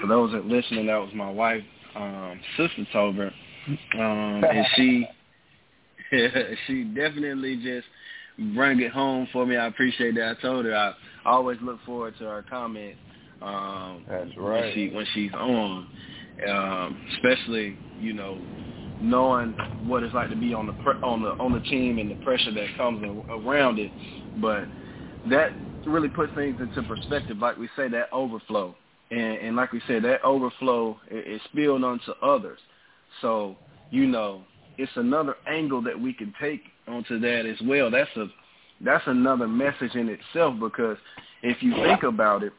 [0.00, 1.62] for those that listening, that was my wife,
[1.96, 3.32] um, Sister Tober,
[3.94, 5.06] um, and she
[6.66, 7.86] she definitely just
[8.54, 9.56] bring it home for me.
[9.56, 10.36] I appreciate that.
[10.38, 10.92] I told her I
[11.24, 12.98] always look forward to her comments.
[13.42, 14.64] Um, That's right.
[14.64, 15.88] When she when she's on,
[16.48, 18.38] um, especially you know
[19.00, 22.10] knowing what it's like to be on the pre- on the on the team and
[22.10, 23.90] the pressure that comes around it,
[24.36, 24.68] but
[25.28, 25.50] that
[25.86, 27.38] really puts things into perspective.
[27.38, 28.74] Like we say, that overflow,
[29.10, 32.58] and, and like we said, that overflow is spilled onto others.
[33.20, 33.56] So
[33.90, 34.42] you know,
[34.78, 37.90] it's another angle that we can take onto that as well.
[37.90, 38.26] That's a
[38.80, 40.98] that's another message in itself because
[41.42, 42.52] if you think about it,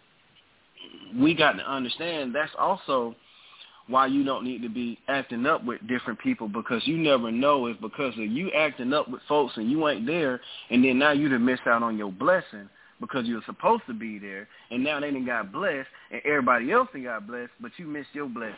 [1.17, 3.15] we got to understand that's also
[3.88, 7.67] why you don't need to be acting up with different people because you never know
[7.67, 11.11] if because of you acting up with folks and you ain't there and then now
[11.11, 12.67] you done missed out on your blessing
[12.99, 16.71] because you were supposed to be there and now they didn't got blessed and everybody
[16.71, 18.55] else done got blessed but you missed your blessing.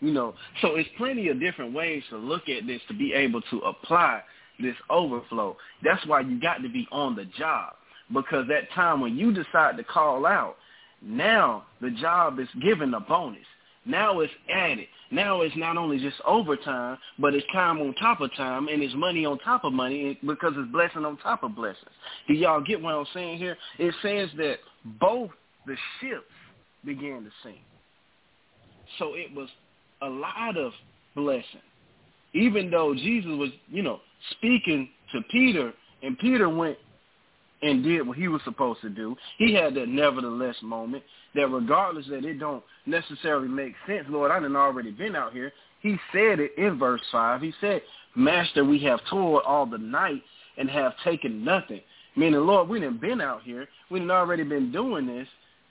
[0.00, 3.40] You know, so it's plenty of different ways to look at this to be able
[3.42, 4.20] to apply
[4.60, 5.56] this overflow.
[5.82, 7.74] That's why you got to be on the job
[8.12, 10.56] because that time when you decide to call out,
[11.00, 13.46] now the job is given a bonus.
[13.84, 14.86] Now it's added.
[15.10, 18.94] Now it's not only just overtime, but it's time on top of time, and it's
[18.94, 21.90] money on top of money because it's blessing on top of blessings.
[22.28, 23.56] Do y'all get what I'm saying here?
[23.78, 24.56] It says that
[25.00, 25.30] both
[25.66, 26.24] the ships
[26.84, 27.58] began to sink.
[28.98, 29.48] So it was
[30.00, 30.72] a lot of
[31.14, 31.44] blessing.
[32.34, 35.72] Even though Jesus was, you know, speaking to Peter,
[36.02, 36.78] and Peter went
[37.62, 39.16] and did what he was supposed to do.
[39.38, 41.04] He had that nevertheless moment
[41.34, 45.52] that regardless that it don't necessarily make sense, Lord, I done already been out here.
[45.80, 47.40] He said it in verse 5.
[47.40, 47.82] He said,
[48.14, 50.22] Master, we have toiled all the night
[50.58, 51.80] and have taken nothing.
[52.16, 53.66] Meaning, Lord, we done been out here.
[53.90, 55.28] We done already been doing this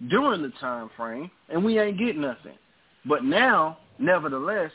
[0.09, 2.57] during the time frame, and we ain't get nothing.
[3.05, 4.71] But now, nevertheless,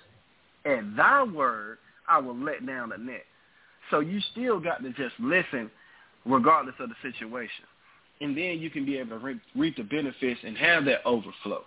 [0.64, 3.24] at thy word, I will let down the net.
[3.90, 5.70] So you still got to just listen
[6.26, 7.64] regardless of the situation.
[8.20, 11.62] And then you can be able to reap, reap the benefits and have that overflow.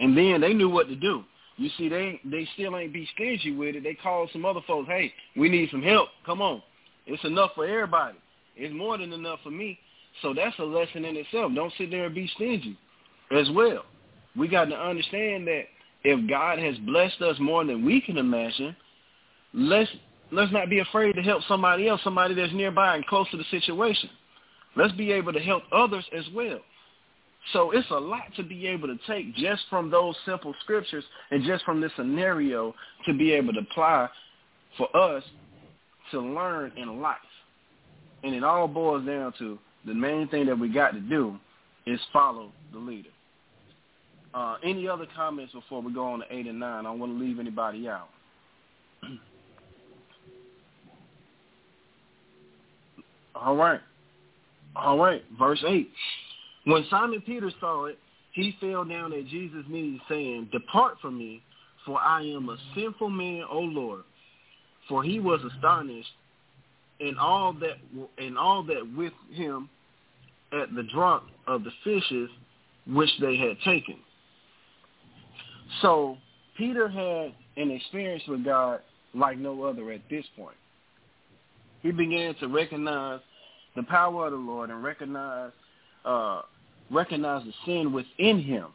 [0.00, 1.24] And then they knew what to do.
[1.56, 3.84] You see, they they still ain't be stingy with it.
[3.84, 6.08] They called some other folks, hey, we need some help.
[6.26, 6.62] Come on.
[7.06, 8.18] It's enough for everybody.
[8.56, 9.78] It's more than enough for me.
[10.22, 11.52] So that's a lesson in itself.
[11.54, 12.76] Don't sit there and be stingy
[13.30, 13.84] as well.
[14.36, 15.64] We got to understand that
[16.02, 18.74] if God has blessed us more than we can imagine,
[19.52, 19.90] let's
[20.34, 23.44] let's not be afraid to help somebody else, somebody that's nearby and close to the
[23.50, 24.10] situation.
[24.76, 26.60] Let's be able to help others as well.
[27.52, 31.44] So it's a lot to be able to take just from those simple scriptures and
[31.44, 32.74] just from this scenario
[33.06, 34.08] to be able to apply
[34.78, 35.22] for us
[36.10, 37.16] to learn in life.
[38.22, 41.36] And it all boils down to the main thing that we got to do
[41.86, 43.10] is follow the leader.
[44.32, 46.72] Uh, any other comments before we go on to 8 and 9?
[46.72, 48.08] I don't want to leave anybody out.
[53.34, 53.80] all right.
[54.76, 55.24] All right.
[55.38, 55.90] Verse 8.
[56.64, 57.98] When Simon Peter saw it,
[58.32, 61.42] he fell down at Jesus' knees, saying, Depart from me,
[61.86, 64.02] for I am a sinful man, O Lord.
[64.88, 66.10] For he was astonished,
[67.00, 67.76] and all that
[68.18, 69.68] and all that with him
[70.52, 72.30] at the drop of the fishes
[72.86, 73.96] which they had taken.
[75.82, 76.18] So
[76.56, 78.80] Peter had an experience with God
[79.14, 80.56] like no other at this point.
[81.84, 83.20] He began to recognize
[83.76, 85.50] the power of the Lord and recognize
[86.06, 86.40] uh,
[86.90, 88.68] recognize the sin within him,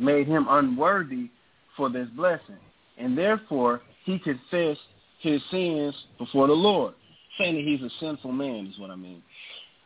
[0.00, 1.30] made him unworthy
[1.76, 2.58] for this blessing,
[2.98, 4.80] and therefore he confessed
[5.20, 6.94] his sins before the Lord,
[7.38, 9.22] saying that he's a sinful man is what I mean.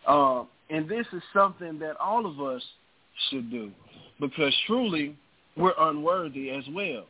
[0.06, 2.62] Uh, and this is something that all of us
[3.28, 3.70] should do
[4.20, 5.14] because truly
[5.54, 7.04] we're unworthy as well.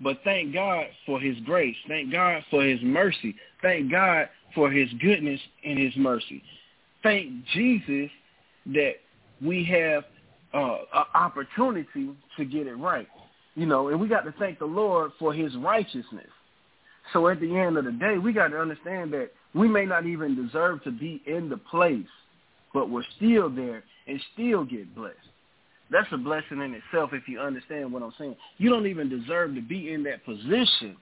[0.00, 1.76] But thank God for his grace.
[1.86, 3.36] Thank God for his mercy.
[3.60, 6.42] Thank God for his goodness and his mercy.
[7.02, 8.10] Thank Jesus
[8.66, 8.94] that
[9.44, 10.04] we have
[10.54, 13.08] uh, an opportunity to get it right.
[13.54, 16.28] You know, and we got to thank the Lord for his righteousness.
[17.12, 20.06] So at the end of the day, we got to understand that we may not
[20.06, 22.06] even deserve to be in the place,
[22.72, 25.16] but we're still there and still get blessed.
[25.90, 28.36] That's a blessing in itself if you understand what I'm saying.
[28.56, 30.96] You don't even deserve to be in that position,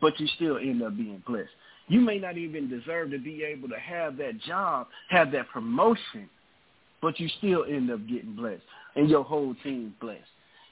[0.00, 1.50] but you still end up being blessed.
[1.90, 6.30] You may not even deserve to be able to have that job, have that promotion,
[7.02, 8.62] but you still end up getting blessed
[8.94, 10.22] and your whole team blessed.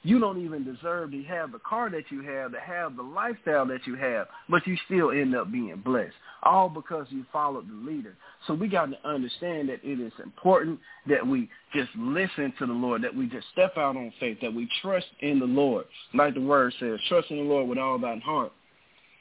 [0.03, 3.65] You don't even deserve to have the car that you have, to have the lifestyle
[3.65, 7.91] that you have, but you still end up being blessed, all because you followed the
[7.91, 8.15] leader.
[8.47, 12.71] So we got to understand that it is important that we just listen to the
[12.71, 15.83] Lord, that we just step out on faith, that we trust in the Lord.
[16.13, 18.53] Like the word says, trust in the Lord with all thine heart.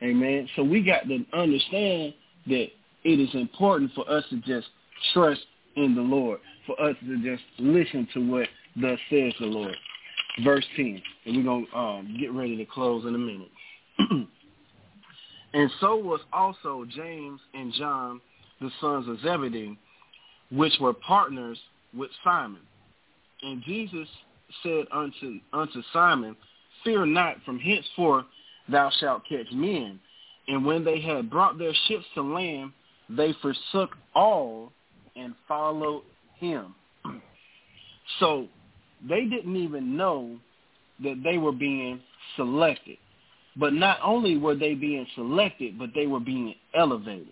[0.02, 0.48] Amen.
[0.56, 2.14] So we got to understand
[2.46, 2.68] that
[3.04, 4.68] it is important for us to just
[5.12, 5.40] trust
[5.76, 9.74] in the Lord, for us to just listen to what thus says the Lord
[10.44, 11.02] verse 10.
[11.26, 13.50] And we're going to um, get ready to close in a minute.
[15.54, 18.20] and so was also James and John,
[18.60, 19.78] the sons of Zebedee,
[20.50, 21.58] which were partners
[21.94, 22.60] with Simon.
[23.42, 24.08] And Jesus
[24.62, 26.36] said unto, unto Simon,
[26.84, 28.24] Fear not, from henceforth
[28.70, 29.98] thou shalt catch men.
[30.48, 32.72] And when they had brought their ships to land,
[33.10, 34.72] they forsook all
[35.16, 36.02] and followed
[36.38, 36.74] him.
[38.20, 38.46] so
[39.06, 40.38] they didn't even know
[41.02, 42.00] that they were being
[42.36, 42.98] selected.
[43.56, 47.28] But not only were they being selected, but they were being elevated.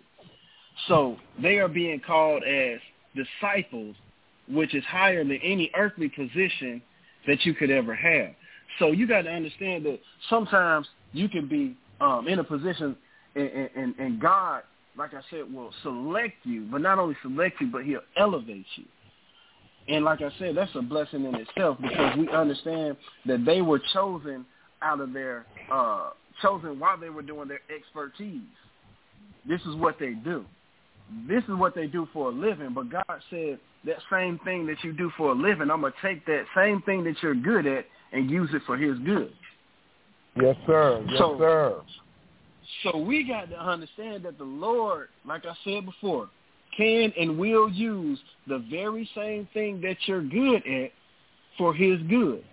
[0.88, 2.80] So they are being called as
[3.14, 3.96] disciples,
[4.48, 6.82] which is higher than any earthly position
[7.26, 8.30] that you could ever have.
[8.78, 12.96] So you got to understand that sometimes you can be um, in a position,
[13.34, 14.62] and, and, and God,
[14.96, 18.84] like I said, will select you, but not only select you, but He'll elevate you.
[19.88, 22.96] And like I said, that's a blessing in itself because we understand
[23.26, 24.44] that they were chosen
[24.82, 26.10] out of their uh
[26.42, 28.42] chosen while they were doing their expertise.
[29.48, 30.44] This is what they do.
[31.28, 32.74] This is what they do for a living.
[32.74, 36.26] But God said that same thing that you do for a living, I'm gonna take
[36.26, 39.32] that same thing that you're good at and use it for his good.
[40.40, 41.04] Yes, sir.
[41.08, 41.80] Yes, so, sir.
[42.82, 46.28] So we got to understand that the Lord, like I said before,
[46.76, 50.90] can and will use the very same thing that you're good at
[51.56, 52.44] for his good.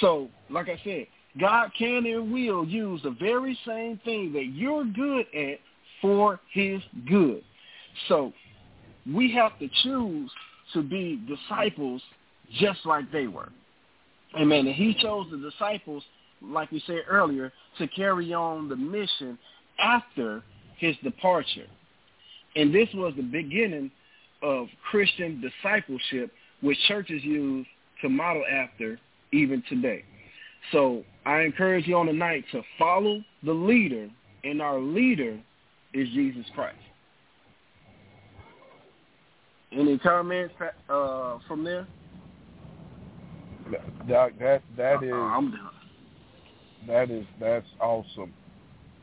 [0.00, 1.06] So, like I said,
[1.38, 5.58] God can and will use the very same thing that you're good at
[6.00, 7.42] for his good.
[8.08, 8.32] So
[9.12, 10.30] we have to choose
[10.72, 12.02] to be disciples
[12.58, 13.50] just like they were.
[14.38, 14.66] Amen.
[14.66, 16.02] And he chose the disciples,
[16.42, 19.38] like we said earlier, to carry on the mission
[19.78, 20.42] after
[20.78, 21.66] his departure.
[22.54, 23.90] And this was the beginning
[24.42, 27.66] of Christian discipleship, which churches use
[28.02, 28.98] to model after
[29.32, 30.04] even today.
[30.72, 34.08] So I encourage you on the night to follow the leader,
[34.44, 35.38] and our leader
[35.92, 36.76] is Jesus Christ.
[39.72, 40.54] Any comments
[40.88, 41.86] uh, from there?
[44.08, 45.70] Doc, that that is uh, I'm done.
[46.86, 48.32] That is that's awesome.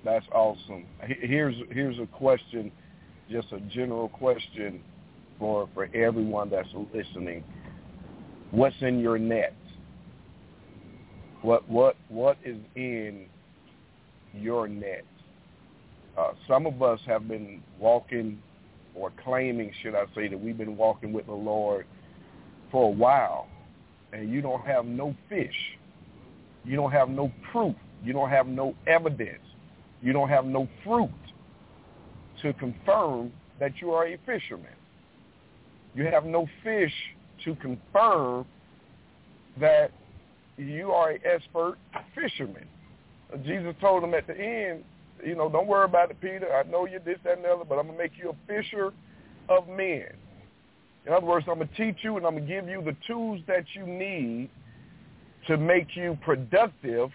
[0.04, 0.86] That's awesome.
[1.02, 2.72] Here's here's a question,
[3.30, 4.82] just a general question
[5.40, 7.44] for for everyone that's listening.
[8.52, 9.56] What's in your net?
[11.42, 13.26] What what what is in
[14.34, 15.06] your net?
[16.18, 18.40] Uh, some of us have been walking
[18.96, 21.88] or claiming, should I say, that we've been walking with the Lord
[22.72, 23.48] for a while,
[24.12, 25.56] and you don't have no fish.
[26.64, 27.76] You don't have no proof.
[28.04, 29.44] You don't have no evidence.
[30.02, 31.10] You don't have no fruit
[32.42, 34.68] to confirm that you are a fisherman.
[35.96, 36.92] You have no fish
[37.46, 38.46] to confirm
[39.60, 39.92] that
[40.58, 41.78] you are an expert
[42.16, 42.68] fisherman.
[43.46, 44.84] Jesus told him at the end,
[45.26, 46.54] you know, don't worry about it, Peter.
[46.54, 48.48] I know you're this, that, and the other, but I'm going to make you a
[48.48, 48.92] fisher
[49.50, 50.08] of men.
[51.06, 52.96] In other words, I'm going to teach you and I'm going to give you the
[53.08, 54.50] tools that you need
[55.48, 57.10] to make you productive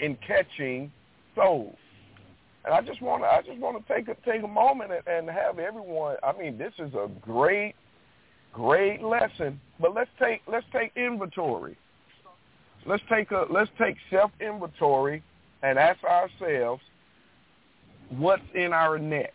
[0.00, 0.92] in catching
[1.34, 1.76] souls.
[2.64, 5.06] And I just want to, I just want to take a take a moment and,
[5.06, 6.16] and have everyone.
[6.22, 7.74] I mean, this is a great,
[8.52, 9.60] great lesson.
[9.80, 11.76] But let's take let's take inventory.
[12.86, 15.22] Let's take a let's take self inventory
[15.62, 16.82] and ask ourselves
[18.10, 19.34] what's in our net.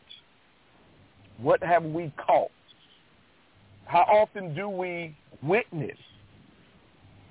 [1.37, 2.51] What have we caught?
[3.85, 5.97] How often do we witness?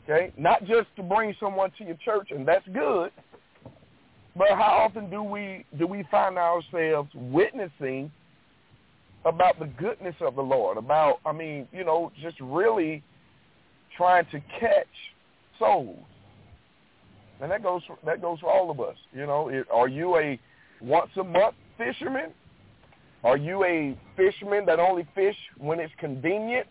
[0.09, 3.11] Okay, not just to bring someone to your church, and that's good,
[4.37, 8.13] but how often do we do we find ourselves witnessing
[9.25, 10.77] about the goodness of the Lord?
[10.77, 13.03] About I mean, you know, just really
[13.97, 14.87] trying to catch
[15.59, 15.99] souls.
[17.41, 18.97] And that goes for, that goes for all of us.
[19.13, 20.39] You know, it, are you a
[20.81, 22.31] once a month fisherman?
[23.25, 26.69] Are you a fisherman that only fish when it's convenient?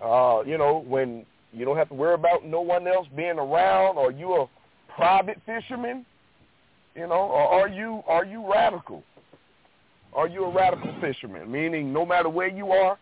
[0.00, 1.24] Uh, you know, when
[1.54, 3.96] you don't have to worry about no one else being around.
[3.96, 4.46] Are you a
[4.94, 6.04] private fisherman?
[6.94, 9.02] You know, or are you are you radical?
[10.12, 11.50] Are you a radical fisherman?
[11.50, 12.98] Meaning, no matter where you are,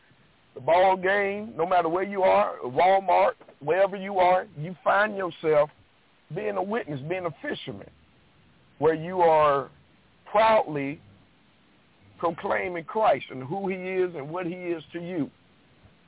[0.54, 5.70] the ball game, no matter where you are, Walmart, wherever you are, you find yourself
[6.34, 7.90] being a witness, being a fisherman,
[8.78, 9.70] where you are
[10.30, 11.00] proudly
[12.18, 15.30] proclaiming Christ and who he is and what he is to you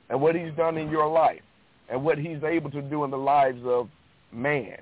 [0.09, 1.41] and what he's done in your life
[1.89, 3.89] and what he's able to do in the lives of
[4.31, 4.77] man.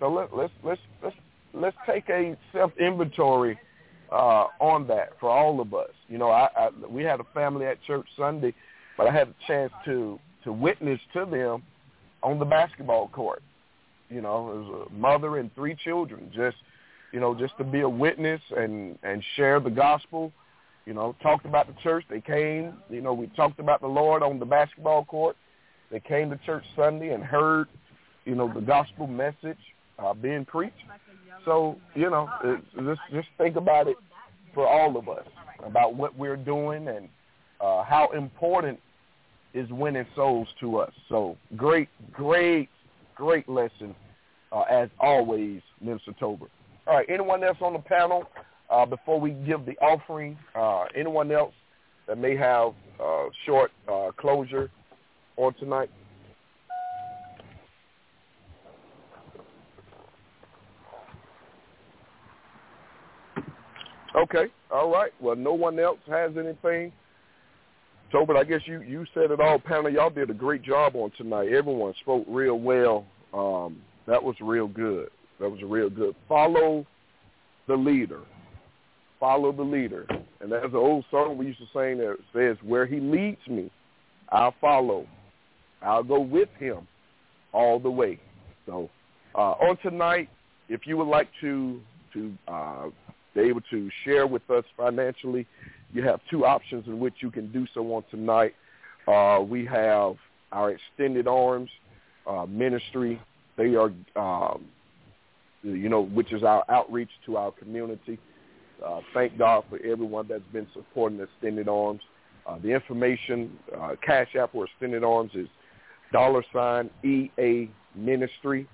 [0.00, 1.16] So let, let's let's let's
[1.54, 3.58] let's take a self inventory
[4.10, 5.90] uh, on that for all of us.
[6.08, 8.54] You know, I, I we had a family at church Sunday,
[8.96, 11.62] but I had a chance to to witness to them
[12.22, 13.42] on the basketball court.
[14.08, 16.56] You know, was a mother and three children, just
[17.12, 20.32] you know, just to be a witness and and share the gospel.
[20.84, 22.04] You know, talked about the church.
[22.10, 22.74] They came.
[22.90, 25.36] You know, we talked about the Lord on the basketball court.
[25.92, 27.68] They came to church Sunday and heard,
[28.24, 29.58] you know, the gospel message
[29.98, 30.74] uh, being preached.
[31.44, 32.28] So, you know,
[32.74, 33.96] just just think about it
[34.54, 35.26] for all of us
[35.62, 37.08] about what we're doing and
[37.60, 38.80] uh, how important
[39.54, 40.92] is winning souls to us.
[41.08, 42.70] So great, great,
[43.14, 43.94] great lesson
[44.50, 46.46] uh, as always, Minister Tober.
[46.86, 48.24] All right, anyone else on the panel
[48.70, 50.38] uh, before we give the offering?
[50.54, 51.54] Uh, anyone else
[52.06, 54.70] that may have uh, short uh, closure
[55.36, 55.90] on tonight?
[64.14, 65.10] Okay, all right.
[65.20, 66.92] Well, no one else has anything.
[68.10, 69.58] Tobin, I guess you, you said it all.
[69.58, 71.48] Panel, y'all did a great job on tonight.
[71.48, 73.06] Everyone spoke real well.
[73.32, 75.08] Um, that was real good.
[75.40, 76.14] That was real good.
[76.28, 76.86] Follow
[77.68, 78.20] the leader.
[79.18, 80.06] Follow the leader.
[80.40, 83.70] And there's an old song we used to sing that says, where he leads me,
[84.28, 85.06] I'll follow.
[85.82, 86.86] I'll go with him
[87.52, 88.18] all the way.
[88.66, 88.88] So
[89.34, 90.28] uh, on tonight,
[90.68, 91.80] if you would like to
[92.14, 92.88] to uh,
[93.34, 95.46] be able to share with us financially,
[95.92, 98.54] you have two options in which you can do so on tonight.
[99.08, 100.16] Uh, we have
[100.52, 101.70] our extended arms
[102.26, 103.20] uh, ministry.
[103.56, 104.64] They are, um,
[105.62, 108.18] you know, which is our outreach to our community.
[108.84, 112.00] Uh, thank God for everyone that's been supporting Extended Arms.
[112.46, 115.46] Uh, the information, uh, Cash App or Extended Arms is
[116.12, 118.68] dollar sign EA Ministry.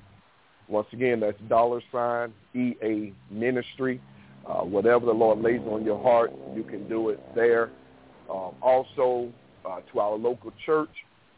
[0.69, 4.01] Once again, that's dollar sign EA Ministry.
[4.47, 7.71] Uh, whatever the Lord lays on your heart, you can do it there.
[8.31, 9.33] Um, also,
[9.69, 10.91] uh, to our local church,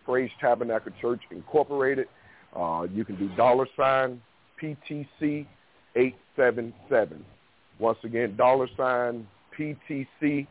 [0.04, 2.08] Praise Tabernacle Church Incorporated,
[2.54, 4.20] uh, you can do dollar sign
[4.60, 5.46] PTC
[5.96, 7.24] 877.
[7.78, 9.26] Once again, dollar sign
[9.58, 10.46] PTC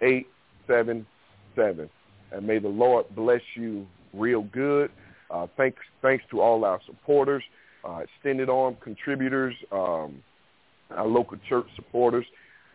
[0.00, 1.90] 877.
[2.32, 4.90] And may the Lord bless you real good.
[5.30, 7.42] Uh, thanks, thanks to all our supporters.
[7.84, 10.22] uh, extended arm contributors, um,
[10.90, 12.24] our local church supporters.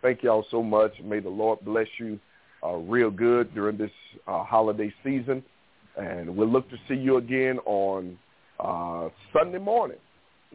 [0.01, 0.91] Thank y'all so much.
[1.03, 2.19] May the Lord bless you
[2.63, 3.91] uh, real good during this
[4.27, 5.43] uh, holiday season.
[5.97, 8.17] And we'll look to see you again on
[8.59, 9.97] uh, Sunday morning.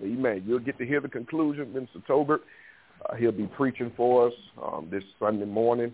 [0.03, 0.45] Amen.
[0.47, 1.73] You'll get to hear the conclusion.
[1.73, 2.43] Minister Tobert,
[3.09, 5.93] uh, he'll be preaching for us um, this Sunday morning,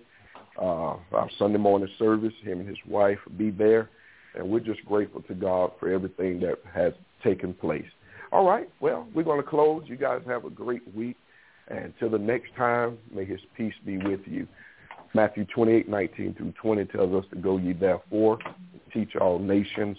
[0.59, 2.33] our Sunday morning service.
[2.43, 3.89] Him and his wife will be there.
[4.35, 6.93] And we're just grateful to God for everything that has
[7.25, 7.87] taken place.
[8.31, 8.69] All right.
[8.81, 9.85] Well, we're going to close.
[9.87, 11.17] You guys have a great week.
[11.69, 14.47] And until the next time, may his peace be with you.
[15.15, 18.39] Matthew 28, 19 through 20 tells us to go ye therefore,
[18.93, 19.97] teach all nations,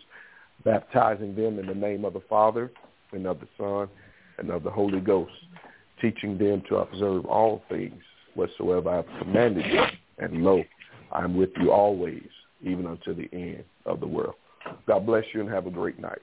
[0.63, 2.71] baptizing them in the name of the Father
[3.11, 3.87] and of the Son
[4.37, 5.31] and of the Holy Ghost,
[5.99, 8.01] teaching them to observe all things
[8.35, 9.81] whatsoever I have commanded you.
[10.19, 10.63] And lo,
[11.11, 12.27] I am with you always,
[12.61, 14.35] even unto the end of the world.
[14.87, 16.21] God bless you and have a great night.